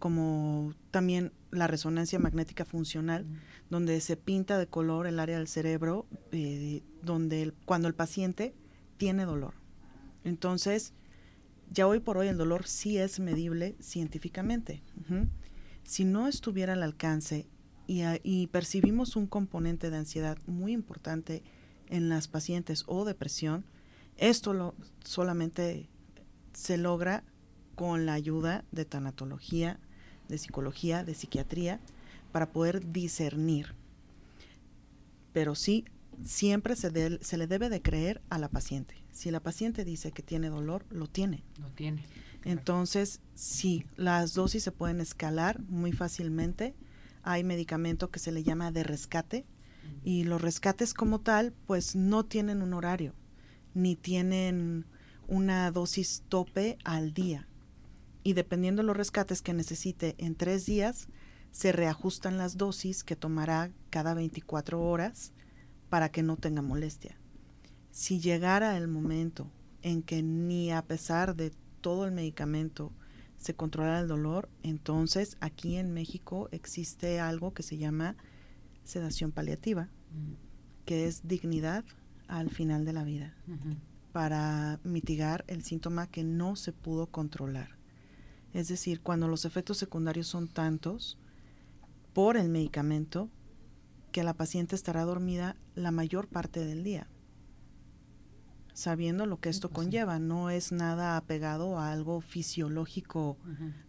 [0.00, 3.24] como también la resonancia magnética funcional,
[3.70, 8.56] donde se pinta de color el área del cerebro, eh, donde cuando el paciente
[8.96, 9.54] tiene dolor.
[10.24, 10.94] Entonces,
[11.70, 14.82] ya hoy por hoy el dolor sí es medible científicamente.
[15.84, 17.46] Si no estuviera al alcance
[17.86, 21.44] y, y, percibimos un componente de ansiedad muy importante
[21.88, 23.64] en las pacientes o depresión,
[24.22, 25.88] esto lo, solamente
[26.52, 27.24] se logra
[27.74, 29.80] con la ayuda de tanatología,
[30.28, 31.80] de psicología, de psiquiatría,
[32.30, 33.74] para poder discernir.
[35.32, 35.86] Pero sí,
[36.24, 38.94] siempre se, se le debe de creer a la paciente.
[39.10, 41.42] Si la paciente dice que tiene dolor, lo tiene.
[41.60, 42.04] Lo tiene.
[42.44, 46.76] Entonces, sí, las dosis se pueden escalar muy fácilmente.
[47.24, 49.46] Hay medicamento que se le llama de rescate
[50.04, 53.14] y los rescates como tal, pues no tienen un horario
[53.74, 54.86] ni tienen
[55.28, 57.48] una dosis tope al día.
[58.22, 61.08] Y dependiendo de los rescates que necesite en tres días,
[61.50, 65.32] se reajustan las dosis que tomará cada 24 horas
[65.88, 67.18] para que no tenga molestia.
[67.90, 69.50] Si llegara el momento
[69.82, 72.92] en que ni a pesar de todo el medicamento
[73.36, 78.16] se controla el dolor, entonces aquí en México existe algo que se llama
[78.84, 80.32] sedación paliativa, mm.
[80.86, 81.84] que es dignidad
[82.32, 83.34] al final de la vida
[84.12, 87.76] para mitigar el síntoma que no se pudo controlar.
[88.54, 91.18] Es decir, cuando los efectos secundarios son tantos
[92.12, 93.28] por el medicamento
[94.12, 97.06] que la paciente estará dormida la mayor parte del día,
[98.74, 100.18] sabiendo lo que esto pues conlleva.
[100.18, 103.38] No es nada apegado a algo fisiológico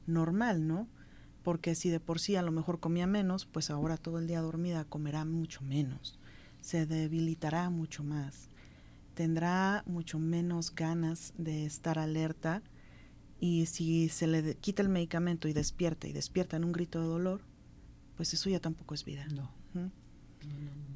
[0.06, 0.88] normal, ¿no?
[1.44, 4.42] Porque si de por sí a lo mejor comía menos, pues ahora todo el día
[4.42, 6.20] dormida comerá mucho menos
[6.64, 8.48] se debilitará mucho más,
[9.16, 12.64] tendrá mucho menos ganas de estar alerta
[13.40, 17.08] y si se le quita el medicamento y despierta y despierta en un grito de
[17.08, 17.42] dolor,
[18.16, 19.28] pues eso ya tampoco es vida.
[19.28, 19.52] No.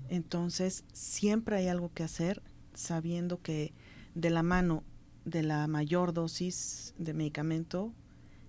[0.10, 2.41] Entonces, siempre hay algo que hacer
[2.73, 3.73] sabiendo que
[4.15, 4.84] de la mano
[5.25, 7.91] de la mayor dosis de medicamento,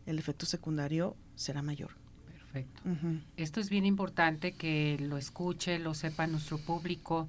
[0.06, 1.90] el efecto secundario será mayor.
[2.52, 2.82] Perfecto.
[3.36, 7.28] Esto es bien importante que lo escuche, lo sepa nuestro público,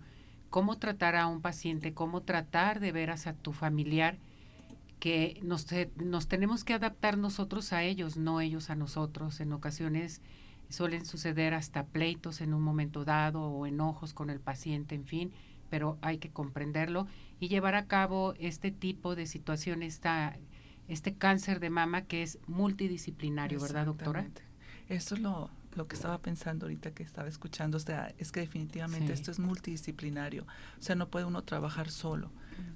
[0.49, 4.17] cómo tratar a un paciente, cómo tratar de veras a tu familiar,
[4.99, 9.41] que nos, nos tenemos que adaptar nosotros a ellos, no ellos a nosotros.
[9.41, 10.21] En ocasiones
[10.69, 15.31] suelen suceder hasta pleitos en un momento dado o enojos con el paciente, en fin,
[15.69, 17.07] pero hay que comprenderlo
[17.41, 20.37] y llevar a cabo este tipo de situación, esta,
[20.87, 24.27] este cáncer de mama que es multidisciplinario, ¿verdad, doctora?
[24.89, 28.39] Eso es lo, lo que estaba pensando ahorita que estaba escuchando, o sea, es que
[28.39, 32.31] definitivamente esto es multidisciplinario, o sea, no puede uno trabajar solo.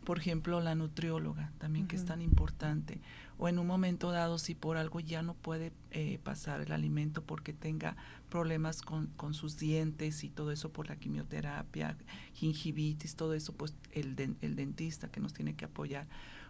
[0.06, 3.02] Por ejemplo, la nutrióloga también, que es tan importante,
[3.38, 7.24] o en un momento dado, si por algo ya no puede eh, pasar el alimento
[7.24, 7.98] porque tenga
[8.30, 11.98] problemas con, con, sus dientes y todo eso por la quimioterapia,
[12.34, 16.08] gingivitis, todo eso, pues el, el dentista que nos tiene que apoyar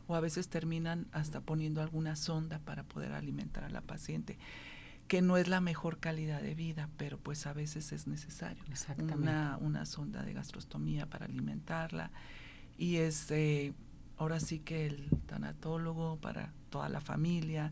[0.08, 4.38] o a veces terminan hasta poniendo alguna sonda para poder alimentar a la paciente
[5.08, 8.63] que no es la mejor calidad de vida, pero pues a veces es necesario.
[9.13, 12.12] Una, una sonda de gastrostomía para alimentarla.
[12.78, 13.74] Y es eh,
[14.18, 17.72] ahora sí que el tanatólogo para toda la familia,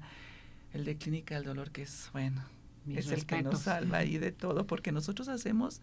[0.73, 2.43] el de clínica del dolor, que es, bueno,
[2.87, 5.81] es el que nos salva ahí de todo, porque nosotros hacemos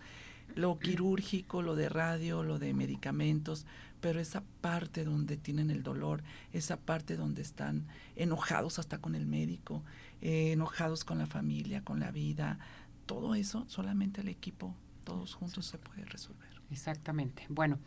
[0.55, 3.67] lo quirúrgico, lo de radio, lo de medicamentos,
[4.01, 9.27] pero esa parte donde tienen el dolor, esa parte donde están enojados hasta con el
[9.27, 9.83] médico,
[10.21, 12.59] eh, enojados con la familia, con la vida,
[13.07, 16.49] todo eso solamente el equipo, todos juntos se puede resolver.
[16.71, 17.47] Exactamente.
[17.49, 17.79] Bueno,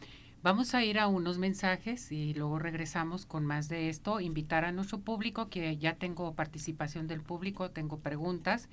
[0.41, 4.19] vamos a ir a unos mensajes y luego regresamos con más de esto.
[4.19, 8.67] Invitar a nuestro público, que ya tengo participación del público, tengo preguntas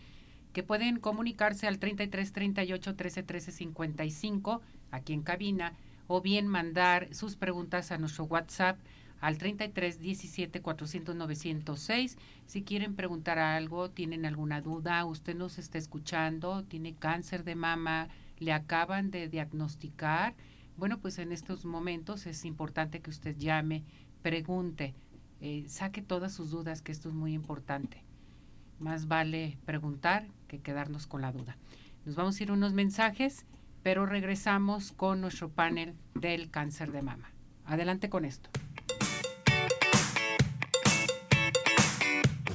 [0.52, 5.74] que pueden comunicarse al 33 38 13 13 55 aquí en cabina
[6.06, 8.78] o bien mandar sus preguntas a nuestro WhatsApp
[9.20, 12.16] al 33 17 400 906.
[12.46, 18.08] Si quieren preguntar algo, tienen alguna duda, usted nos está escuchando, tiene cáncer de mama,
[18.38, 20.34] le acaban de diagnosticar.
[20.76, 23.84] Bueno, pues en estos momentos es importante que usted llame,
[24.22, 24.94] pregunte,
[25.40, 28.04] eh, saque todas sus dudas, que esto es muy importante.
[28.78, 31.56] Más vale preguntar que quedarnos con la duda.
[32.04, 33.44] Nos vamos a ir unos mensajes,
[33.82, 37.32] pero regresamos con nuestro panel del cáncer de mama.
[37.64, 38.50] Adelante con esto.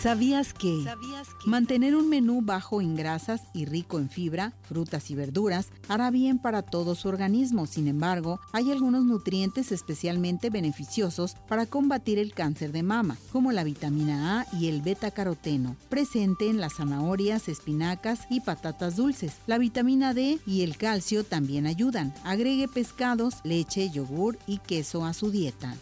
[0.00, 0.84] ¿Sabías que,
[1.44, 6.38] mantener un menú bajo en grasas y rico en fibra, frutas y verduras hará bien
[6.38, 7.66] para todo su organismo?
[7.66, 13.64] Sin embargo, hay algunos nutrientes especialmente beneficiosos para combatir el cáncer de mama, como la
[13.64, 19.38] vitamina A y el beta-caroteno, presente en las zanahorias, espinacas y patatas dulces.
[19.48, 22.14] La vitamina D y el calcio también ayudan.
[22.22, 25.74] Agregue pescados, leche, yogur y queso a su dieta.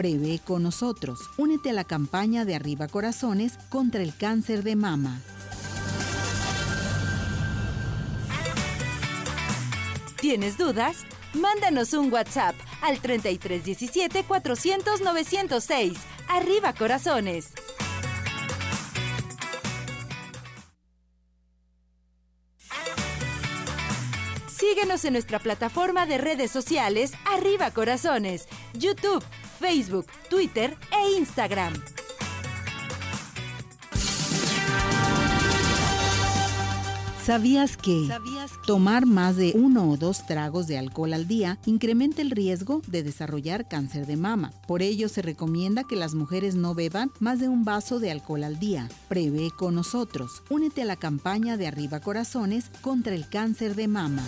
[0.00, 1.28] Prevé con nosotros.
[1.36, 5.20] Únete a la campaña de Arriba Corazones contra el cáncer de mama.
[10.18, 11.04] ¿Tienes dudas?
[11.34, 15.98] Mándanos un WhatsApp al 3317 400 906.
[16.30, 17.52] Arriba Corazones.
[24.48, 29.22] Síguenos en nuestra plataforma de redes sociales Arriba Corazones, YouTube,
[29.60, 31.74] Facebook, Twitter e Instagram.
[37.22, 38.08] ¿Sabías que
[38.66, 43.02] tomar más de uno o dos tragos de alcohol al día incrementa el riesgo de
[43.02, 44.52] desarrollar cáncer de mama?
[44.66, 48.42] Por ello se recomienda que las mujeres no beban más de un vaso de alcohol
[48.42, 48.88] al día.
[49.08, 50.42] Prevé con nosotros.
[50.48, 54.24] Únete a la campaña de Arriba Corazones contra el cáncer de mama.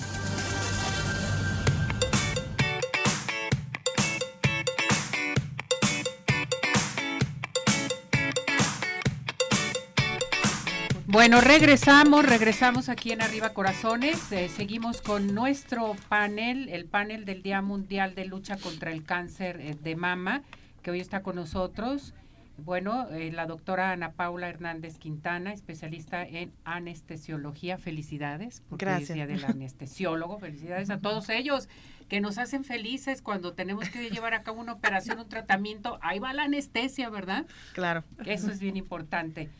[11.12, 14.32] Bueno, regresamos, regresamos aquí en Arriba Corazones.
[14.32, 19.60] Eh, seguimos con nuestro panel, el panel del Día Mundial de Lucha contra el Cáncer
[19.60, 20.42] eh, de Mama,
[20.80, 22.14] que hoy está con nosotros.
[22.56, 27.76] Bueno, eh, la doctora Ana Paula Hernández Quintana, especialista en anestesiología.
[27.76, 29.10] Felicidades, porque Gracias.
[29.10, 30.38] es Día del Anestesiólogo.
[30.38, 31.68] Felicidades a todos ellos
[32.08, 35.98] que nos hacen felices cuando tenemos que llevar a cabo una operación, un tratamiento.
[36.00, 37.44] Ahí va la anestesia, ¿verdad?
[37.74, 38.02] Claro.
[38.24, 39.50] Eso es bien importante.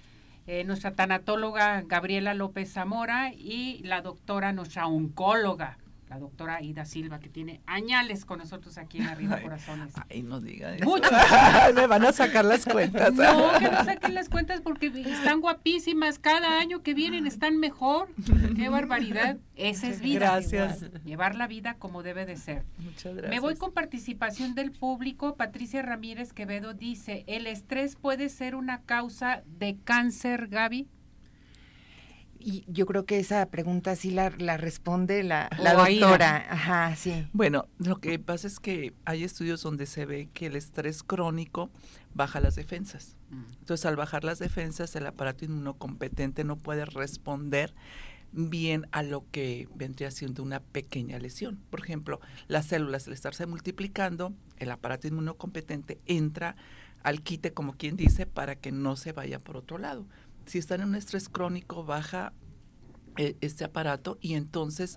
[0.47, 5.79] Eh, nuestra tanatóloga Gabriela López Zamora y la doctora, nuestra oncóloga,
[6.13, 9.95] la doctora Ida Silva, que tiene añales con nosotros aquí en Arriba Ay, Corazones.
[10.11, 10.85] Ay, no diga eso.
[10.85, 11.09] Mucho.
[11.75, 13.15] Me van a sacar las cuentas.
[13.15, 16.19] No, que no saquen las cuentas porque están guapísimas.
[16.19, 18.09] Cada año que vienen están mejor.
[18.57, 19.39] Qué barbaridad.
[19.57, 20.33] Esa es vida.
[20.33, 20.83] Gracias.
[20.83, 21.03] igual.
[21.05, 22.65] Llevar la vida como debe de ser.
[22.77, 23.31] Muchas gracias.
[23.31, 25.37] Me voy con participación del público.
[25.37, 30.89] Patricia Ramírez Quevedo dice, ¿el estrés puede ser una causa de cáncer, Gaby?
[32.45, 36.47] Y yo creo que esa pregunta sí la, la responde la, la doctora.
[36.51, 37.27] Ajá, sí.
[37.33, 41.71] Bueno, lo que pasa es que hay estudios donde se ve que el estrés crónico
[42.15, 43.17] baja las defensas.
[43.61, 47.75] Entonces, al bajar las defensas, el aparato inmunocompetente no puede responder
[48.33, 51.61] bien a lo que vendría siendo una pequeña lesión.
[51.71, 56.57] Por ejemplo, las células al estarse multiplicando, el aparato inmunocompetente entra
[57.03, 60.07] al quite, como quien dice, para que no se vaya por otro lado.
[60.47, 62.33] Si están en un estrés crónico, baja
[63.17, 64.97] eh, este aparato y entonces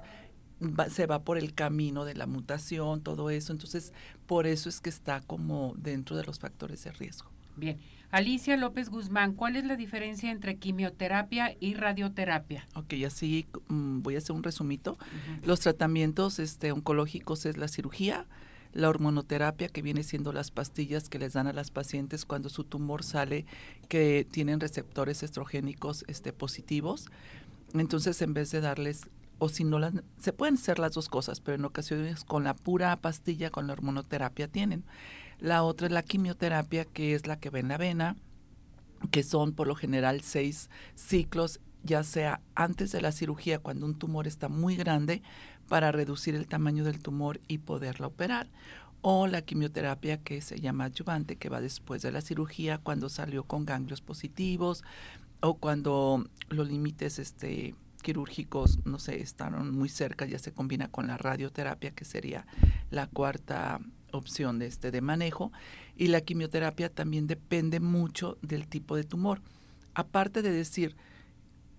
[0.61, 3.51] va- se va por el camino de la mutación, todo eso.
[3.51, 3.93] Entonces,
[4.25, 7.29] por eso es que está como dentro de los factores de riesgo.
[7.57, 7.79] Bien.
[8.11, 12.67] Alicia López Guzmán, ¿cuál es la diferencia entre quimioterapia y radioterapia?
[12.75, 14.97] Ok, así mm, voy a hacer un resumito.
[15.43, 18.25] Los tratamientos este, oncológicos es la cirugía,
[18.75, 22.65] la hormonoterapia, que viene siendo las pastillas que les dan a las pacientes cuando su
[22.65, 23.45] tumor sale,
[23.87, 27.07] que tienen receptores estrogénicos este, positivos.
[27.73, 29.03] Entonces, en vez de darles,
[29.39, 32.53] o si no las, se pueden hacer las dos cosas, pero en ocasiones con la
[32.53, 34.83] pura pastilla, con la hormonoterapia tienen.
[35.39, 38.17] La otra es la quimioterapia, que es la que va en la vena,
[39.09, 43.97] que son por lo general seis ciclos, ya sea antes de la cirugía, cuando un
[43.97, 45.21] tumor está muy grande,
[45.67, 48.47] para reducir el tamaño del tumor y poderla operar.
[49.01, 53.43] O la quimioterapia que se llama adyuvante, que va después de la cirugía, cuando salió
[53.43, 54.83] con ganglios positivos
[55.41, 61.07] o cuando los límites este, quirúrgicos, no sé, están muy cerca, ya se combina con
[61.07, 62.45] la radioterapia, que sería
[62.89, 63.79] la cuarta
[64.11, 65.51] opción de, este, de manejo.
[65.95, 69.41] Y la quimioterapia también depende mucho del tipo de tumor.
[69.93, 70.95] Aparte de decir,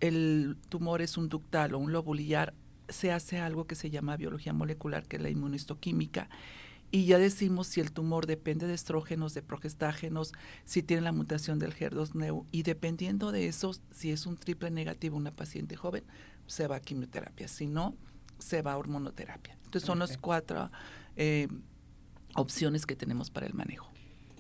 [0.01, 2.55] el tumor es un ductal o un lobulillar,
[2.89, 6.28] se hace algo que se llama biología molecular, que es la inmunistoquímica,
[6.91, 10.32] y ya decimos si el tumor depende de estrógenos, de progestágenos,
[10.64, 15.16] si tiene la mutación del HER2-NEU, y dependiendo de eso, si es un triple negativo
[15.16, 16.05] una paciente joven,
[16.47, 17.97] se va a quimioterapia, si no,
[18.39, 19.55] se va a hormonoterapia.
[19.64, 20.70] Entonces son las cuatro
[21.16, 21.49] eh,
[22.34, 23.91] opciones que tenemos para el manejo.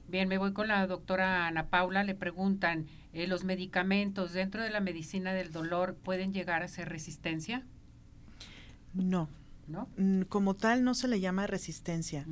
[0.08, 2.04] Bien, me voy con la doctora Ana Paula.
[2.04, 6.88] Le preguntan, eh, ¿los medicamentos dentro de la medicina del dolor pueden llegar a ser
[6.88, 7.66] resistencia?
[8.96, 9.28] No.
[9.68, 9.88] ¿No?
[10.28, 12.24] Como tal no se le llama resistencia.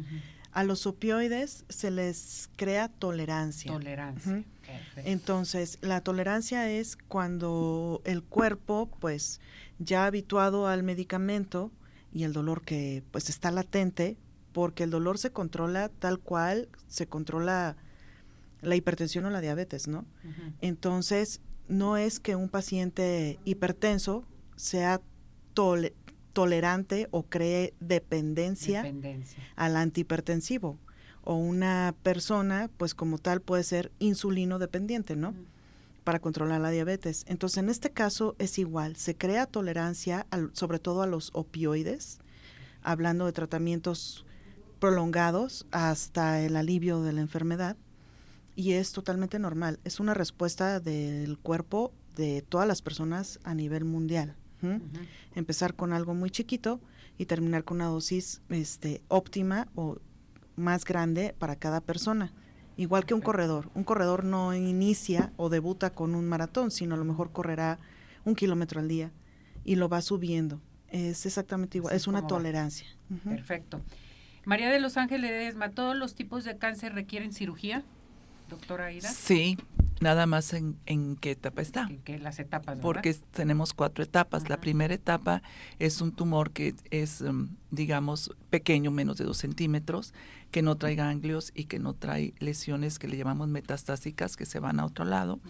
[0.53, 3.73] A los opioides se les crea tolerancia.
[3.73, 4.45] Tolerancia.
[5.05, 9.41] Entonces, la tolerancia es cuando el cuerpo, pues,
[9.81, 11.73] ya habituado al medicamento
[12.13, 14.17] y el dolor que, pues, está latente,
[14.53, 17.77] porque el dolor se controla tal cual se controla
[18.63, 20.07] la hipertensión o la diabetes, ¿no?
[20.61, 25.01] Entonces, no es que un paciente hipertenso sea
[25.55, 25.95] tole-
[26.35, 29.43] tolerante o cree dependencia Dependencia.
[29.57, 30.79] al antihipertensivo
[31.23, 35.35] o una persona, pues como tal, puede ser insulino dependiente, ¿no?
[36.05, 37.25] Para controlar la diabetes.
[37.29, 42.19] Entonces, en este caso es igual, se crea tolerancia al- sobre todo a los opioides,
[42.83, 44.27] hablando de tratamientos
[44.81, 47.79] prolongados hasta el alivio de la enfermedad,
[48.55, 53.85] y es totalmente normal, es una respuesta del cuerpo de todas las personas a nivel
[53.87, 54.37] mundial.
[55.35, 56.81] Empezar con algo muy chiquito
[57.19, 59.99] y terminar con una dosis este, óptima o
[60.57, 62.33] más grande para cada persona.
[62.77, 63.71] Igual que un corredor.
[63.75, 67.79] Un corredor no inicia o debuta con un maratón, sino a lo mejor correrá
[68.25, 69.13] un kilómetro al día
[69.65, 70.61] y lo va subiendo.
[70.89, 72.87] Es exactamente igual, es una tolerancia.
[73.25, 73.81] Perfecto.
[74.45, 77.83] María de Los Ángeles Edesma, ¿todos los tipos de cáncer requieren cirugía,
[78.49, 79.09] doctora Aida?
[79.09, 79.57] Sí,
[80.05, 81.89] nada más en, en qué etapa está.
[81.91, 84.49] En qué las etapas, Porque tenemos cuatro etapas.
[84.49, 85.43] La primera etapa
[85.79, 90.13] es un tumor que es, um, digamos, pequeño, menos de dos centímetros,
[90.51, 94.61] que no trae ganglios y que no trae lesiones que le llamamos metastásicas que se
[94.61, 95.41] van a otro lado.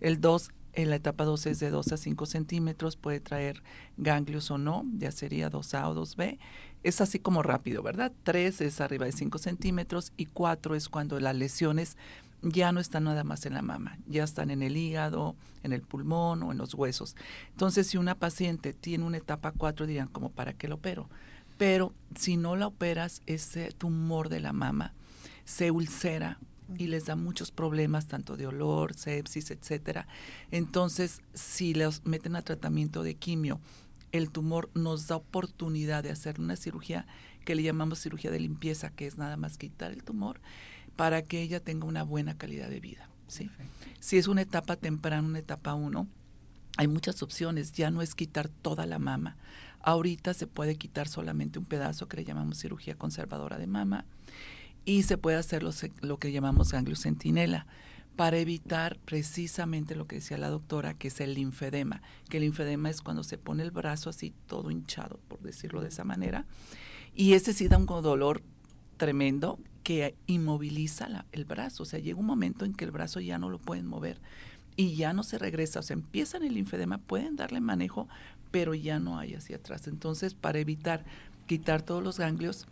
[0.00, 3.62] El 2 en la etapa 2 es de 2 a 5 centímetros, puede traer
[3.96, 6.38] ganglios o no, ya sería 2A o 2B.
[6.82, 8.12] Es así como rápido, ¿verdad?
[8.22, 11.96] 3 es arriba de 5 centímetros y 4 es cuando las lesiones
[12.42, 15.82] ya no están nada más en la mama, ya están en el hígado, en el
[15.82, 17.16] pulmón o en los huesos.
[17.50, 21.08] Entonces, si una paciente tiene una etapa 4, dirían, como para qué lo opero?
[21.58, 24.92] Pero si no la operas, ese tumor de la mama
[25.44, 26.38] se ulcera
[26.76, 30.06] y les da muchos problemas, tanto de olor, sepsis, etcétera.
[30.50, 33.60] Entonces, si los meten a tratamiento de quimio,
[34.12, 37.06] el tumor nos da oportunidad de hacer una cirugía
[37.44, 40.40] que le llamamos cirugía de limpieza, que es nada más quitar el tumor
[40.96, 43.08] para que ella tenga una buena calidad de vida.
[43.28, 43.50] ¿sí?
[44.00, 46.08] Si es una etapa temprana, una etapa 1,
[46.78, 49.36] hay muchas opciones, ya no es quitar toda la mama.
[49.80, 54.04] Ahorita se puede quitar solamente un pedazo que le llamamos cirugía conservadora de mama
[54.84, 57.66] y se puede hacer lo, que llamamos ganglio centinela
[58.14, 62.88] para evitar precisamente lo que decía la doctora, que es el linfedema, que el linfedema
[62.88, 66.46] es cuando se pone el brazo así todo hinchado, por decirlo de esa manera,
[67.14, 68.42] y ese sí da un dolor
[68.96, 73.38] tremendo que inmoviliza el brazo, o sea, llega un momento en que el brazo ya
[73.38, 74.18] no lo pueden mover
[74.74, 78.08] y ya no se regresa, o sea, empiezan el linfedema, pueden darle manejo,
[78.50, 79.86] pero ya no hay hacia atrás.
[79.86, 81.04] Entonces, para evitar
[81.46, 82.66] quitar todos los ganglios,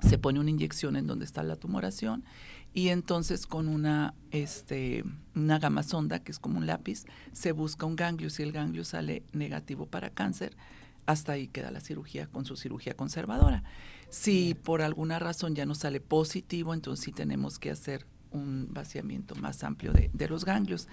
[0.00, 2.24] se pone una inyección en donde está la tumoración
[2.72, 7.84] y entonces con una este una gama sonda que es como un lápiz se busca
[7.84, 8.30] un ganglio.
[8.30, 10.56] Si el ganglio sale negativo para cáncer
[11.04, 13.62] hasta ahí queda la cirugía con su cirugía conservadora
[14.10, 19.34] si por alguna razón ya no sale positivo entonces sí tenemos que hacer un vaciamiento
[19.34, 20.86] más amplio de, de los ganglios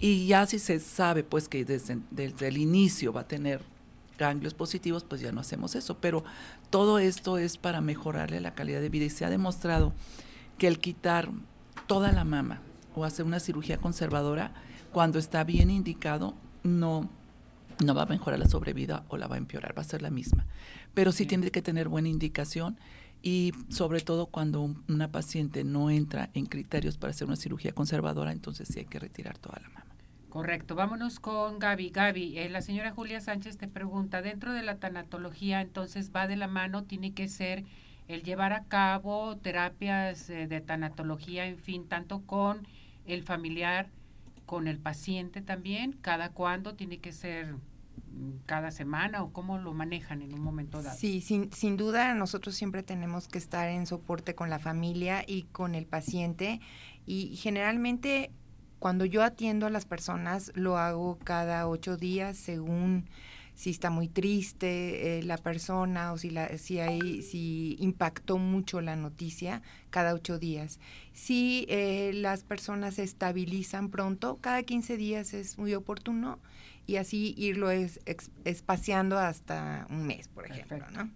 [0.00, 1.98] y ya si se sabe pues que desde,
[2.46, 3.60] el inicio va a tener
[4.16, 5.98] ganglios positivos, pues ya no hacemos eso.
[5.98, 6.24] Pero
[6.70, 9.92] todo esto es para mejorarle la calidad de vida y se ha demostrado
[10.56, 11.30] que el quitar
[11.86, 12.60] toda la mama
[12.94, 14.52] o hacer una cirugía conservadora,
[14.92, 17.08] cuando está bien indicado, no,
[17.84, 20.10] no va a mejorar la sobrevida o la va a empeorar, va a ser la
[20.10, 20.46] misma.
[20.94, 22.78] Pero sí tiene que tener buena indicación
[23.22, 28.32] y sobre todo cuando una paciente no entra en criterios para hacer una cirugía conservadora,
[28.32, 29.84] entonces sí hay que retirar toda la mama.
[30.28, 31.90] Correcto, vámonos con Gaby.
[31.90, 36.36] Gaby, eh, la señora Julia Sánchez te pregunta, dentro de la tanatología entonces va de
[36.36, 37.64] la mano, tiene que ser
[38.08, 42.66] el llevar a cabo terapias eh, de tanatología, en fin, tanto con
[43.06, 43.88] el familiar,
[44.44, 47.54] con el paciente también, cada cuándo tiene que ser
[48.46, 50.96] cada semana o cómo lo manejan en un momento dado.
[50.96, 55.44] Sí, sin, sin duda nosotros siempre tenemos que estar en soporte con la familia y
[55.44, 56.60] con el paciente
[57.06, 58.30] y generalmente
[58.78, 63.06] cuando yo atiendo a las personas, lo hago cada ocho días según
[63.54, 68.80] si está muy triste eh, la persona o si, la, si, hay, si impactó mucho
[68.80, 70.78] la noticia, cada ocho días.
[71.12, 76.38] Si eh, las personas se estabilizan pronto, cada 15 días es muy oportuno
[76.88, 78.00] y así irlo es,
[78.44, 80.90] espaciando hasta un mes, por ejemplo.
[80.90, 81.08] ¿no?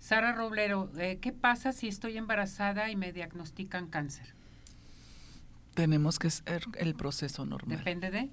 [0.00, 4.34] Sara Roblero, eh, ¿qué pasa si estoy embarazada y me diagnostican cáncer?
[5.74, 7.78] tenemos que hacer el proceso normal.
[7.78, 8.30] ¿Depende de?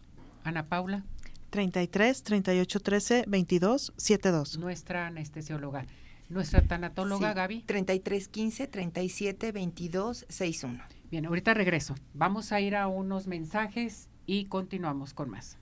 [0.44, 1.06] Ana Paula.
[1.52, 4.58] 33 38 13 22 72.
[4.58, 5.86] Nuestra anestesióloga.
[6.30, 7.64] Nuestra tanatóloga, Gaby.
[7.64, 10.82] 33 15 37 22 61.
[11.12, 11.96] Bien, ahorita regreso.
[12.14, 15.61] Vamos a ir a unos mensajes y continuamos con más.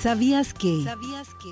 [0.00, 0.84] ¿Sabías que?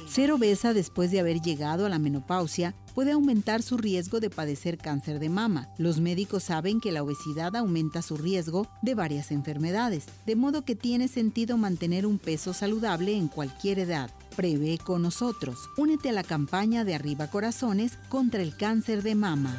[0.07, 4.79] Ser obesa después de haber llegado a la menopausia puede aumentar su riesgo de padecer
[4.79, 5.69] cáncer de mama.
[5.79, 10.77] Los médicos saben que la obesidad aumenta su riesgo de varias enfermedades, de modo que
[10.77, 14.11] tiene sentido mantener un peso saludable en cualquier edad.
[14.37, 15.59] Prevé con nosotros.
[15.77, 19.59] Únete a la campaña de Arriba Corazones contra el cáncer de mama.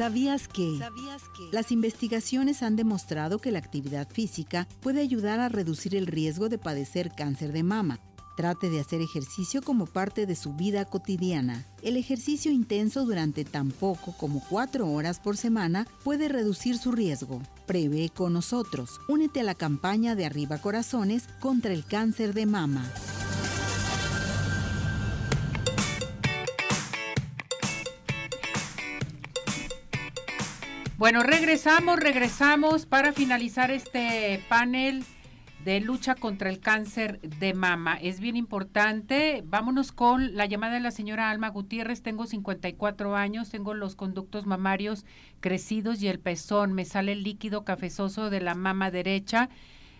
[0.00, 0.78] ¿Sabías que?
[1.52, 6.56] Las investigaciones han demostrado que la actividad física puede ayudar a reducir el riesgo de
[6.56, 8.00] padecer cáncer de mama.
[8.34, 11.66] Trate de hacer ejercicio como parte de su vida cotidiana.
[11.82, 17.42] El ejercicio intenso durante tan poco como cuatro horas por semana puede reducir su riesgo.
[17.66, 19.00] Prevé con nosotros.
[19.06, 22.90] Únete a la campaña de Arriba Corazones contra el cáncer de mama.
[31.00, 35.02] Bueno, regresamos, regresamos para finalizar este panel
[35.64, 37.94] de lucha contra el cáncer de mama.
[37.94, 39.42] Es bien importante.
[39.46, 42.02] Vámonos con la llamada de la señora Alma Gutiérrez.
[42.02, 45.06] Tengo 54 años, tengo los conductos mamarios
[45.40, 46.74] crecidos y el pezón.
[46.74, 49.48] Me sale el líquido cafezoso de la mama derecha.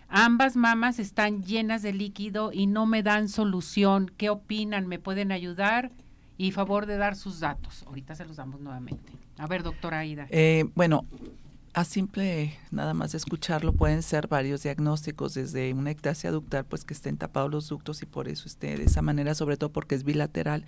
[0.07, 4.11] Ambas mamas están llenas de líquido y no me dan solución.
[4.17, 4.85] ¿Qué opinan?
[4.85, 5.91] ¿Me pueden ayudar?
[6.37, 7.85] Y favor de dar sus datos.
[7.87, 9.13] Ahorita se los damos nuevamente.
[9.41, 10.27] A ver, doctora Aida.
[10.29, 11.03] Eh, bueno,
[11.73, 16.93] a simple nada más escucharlo pueden ser varios diagnósticos desde una ectasia ductal pues que
[16.93, 20.03] estén tapados los ductos y por eso esté de esa manera sobre todo porque es
[20.03, 20.63] bilateral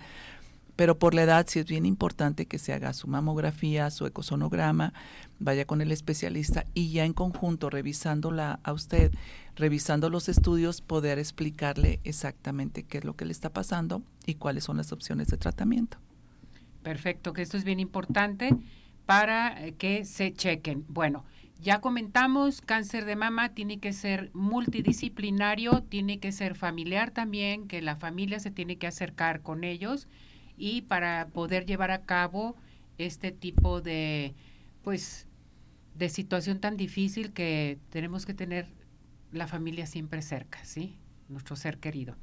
[0.74, 4.92] pero por la edad sí es bien importante que se haga su mamografía, su ecosonograma,
[5.38, 9.12] vaya con el especialista y ya en conjunto revisándola a usted,
[9.54, 14.64] revisando los estudios, poder explicarle exactamente qué es lo que le está pasando y cuáles
[14.64, 15.98] son las opciones de tratamiento.
[16.84, 18.54] Perfecto, que esto es bien importante
[19.06, 20.84] para eh, que se chequen.
[20.86, 21.24] Bueno,
[21.58, 27.80] ya comentamos, cáncer de mama tiene que ser multidisciplinario, tiene que ser familiar también, que
[27.80, 30.08] la familia se tiene que acercar con ellos
[30.58, 32.54] y para poder llevar a cabo
[32.98, 34.34] este tipo de,
[34.82, 35.26] pues,
[35.94, 38.66] de situación tan difícil que tenemos que tener
[39.32, 40.98] la familia siempre cerca, ¿sí?
[41.30, 42.14] Nuestro ser querido.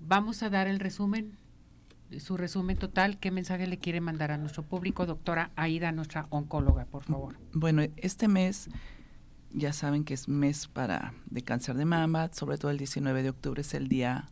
[0.00, 1.38] Vamos a dar el resumen
[2.18, 6.86] su resumen total, ¿qué mensaje le quiere mandar a nuestro público, doctora Aida, nuestra oncóloga,
[6.86, 7.36] por favor?
[7.52, 8.68] Bueno, este mes
[9.50, 13.30] ya saben que es mes para de cáncer de mama, sobre todo el 19 de
[13.30, 14.28] octubre es el día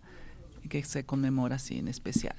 [0.69, 2.37] que se conmemora así en especial.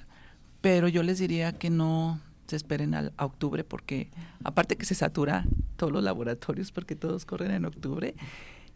[0.61, 4.09] Pero yo les diría que no se esperen al, a octubre porque
[4.43, 8.15] aparte que se satura todos los laboratorios porque todos corren en octubre,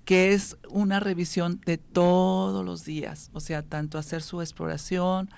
[0.05, 5.30] que es una revisión de todos los días, o sea, tanto hacer su exploración,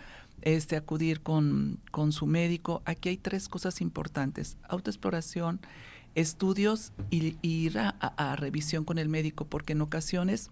[0.43, 2.81] este, acudir con, con su médico.
[2.85, 5.61] Aquí hay tres cosas importantes, autoexploración,
[6.15, 10.51] estudios y, ir a, revisión con el médico, porque en ocasiones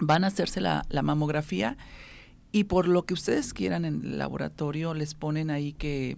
[0.00, 1.76] van a hacerse la, la, mamografía
[2.50, 6.16] y por lo que ustedes quieran en el laboratorio les ponen ahí que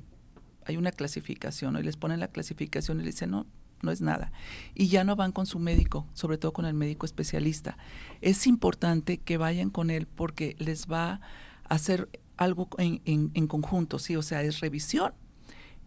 [0.65, 3.45] hay una clasificación, y les ponen la clasificación y le dicen, no,
[3.83, 4.33] no es nada.
[4.75, 7.77] Y ya no van con su médico, sobre todo con el médico especialista.
[8.23, 11.21] Es importante que vayan con él porque les va
[11.69, 15.13] a hacer algo en, en, conjunto, sí, o sea, es revisión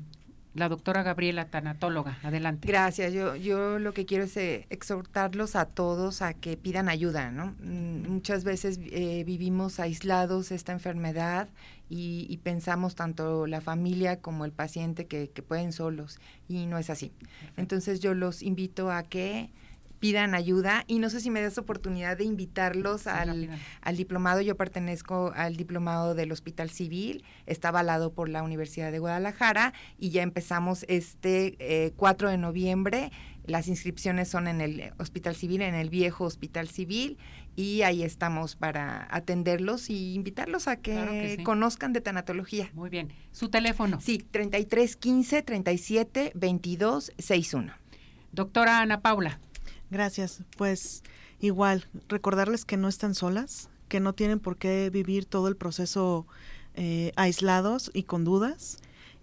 [0.58, 2.18] la doctora Gabriela, tanatóloga.
[2.22, 2.66] Adelante.
[2.68, 3.12] Gracias.
[3.12, 7.54] Yo, yo lo que quiero es eh, exhortarlos a todos a que pidan ayuda, ¿no?
[7.60, 11.48] Mm, muchas veces eh, vivimos aislados esta enfermedad
[11.90, 16.90] y, pensamos tanto la familia como el paciente que, que pueden solos y no es
[16.90, 17.12] así.
[17.56, 19.50] Entonces yo los invito a que
[19.98, 24.40] pidan ayuda y no sé si me das oportunidad de invitarlos al, al, diplomado.
[24.40, 30.10] Yo pertenezco al diplomado del Hospital Civil, está avalado por la Universidad de Guadalajara y
[30.10, 33.12] ya empezamos este 4 eh, de noviembre.
[33.44, 37.18] Las inscripciones son en el Hospital Civil, en el viejo Hospital Civil
[37.58, 42.70] y ahí estamos para atenderlos y invitarlos a que, conozcan de tanatología.
[42.72, 43.12] Muy bien.
[43.32, 44.00] ¿Su teléfono?
[44.00, 47.72] Sí, 33 15 37 22 61.
[48.30, 49.40] Doctora Ana Paula.
[49.90, 50.42] Gracias.
[50.56, 51.02] Pues
[51.40, 56.26] igual, recordarles que no están solas, que no tienen por qué vivir todo el proceso
[56.74, 58.78] eh, aislados y con dudas,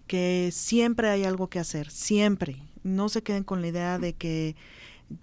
[0.06, 2.62] que siempre hay algo que hacer, siempre.
[2.82, 4.56] No se queden con la idea de que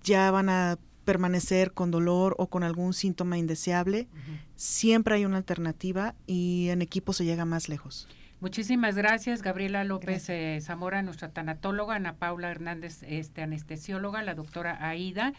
[0.04, 4.08] ya van a permanecer con dolor o con algún síntoma indeseable.
[4.56, 8.08] Siempre hay una alternativa y en equipo se llega más lejos.
[8.44, 14.86] Muchísimas gracias, Gabriela López eh, Zamora, nuestra tanatóloga, Ana Paula Hernández, este, anestesióloga, la doctora
[14.86, 15.32] Aida.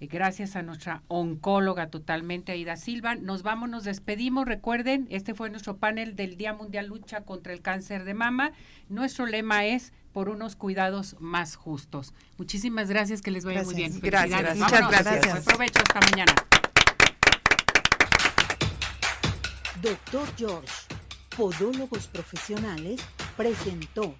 [0.00, 3.14] Eh, gracias a nuestra oncóloga totalmente, Aida Silva.
[3.14, 4.44] Nos vamos, nos despedimos.
[4.44, 8.50] Recuerden, este fue nuestro panel del Día Mundial Lucha contra el Cáncer de Mama.
[8.88, 12.12] Nuestro lema es por unos cuidados más justos.
[12.38, 14.00] Muchísimas gracias, que les vaya muy bien.
[14.00, 15.30] Gracias, muchas gracias.
[15.30, 16.32] Buen provecho, hasta mañana.
[19.80, 20.98] Doctor George
[21.38, 23.00] Podólogos Profesionales
[23.36, 24.12] presentó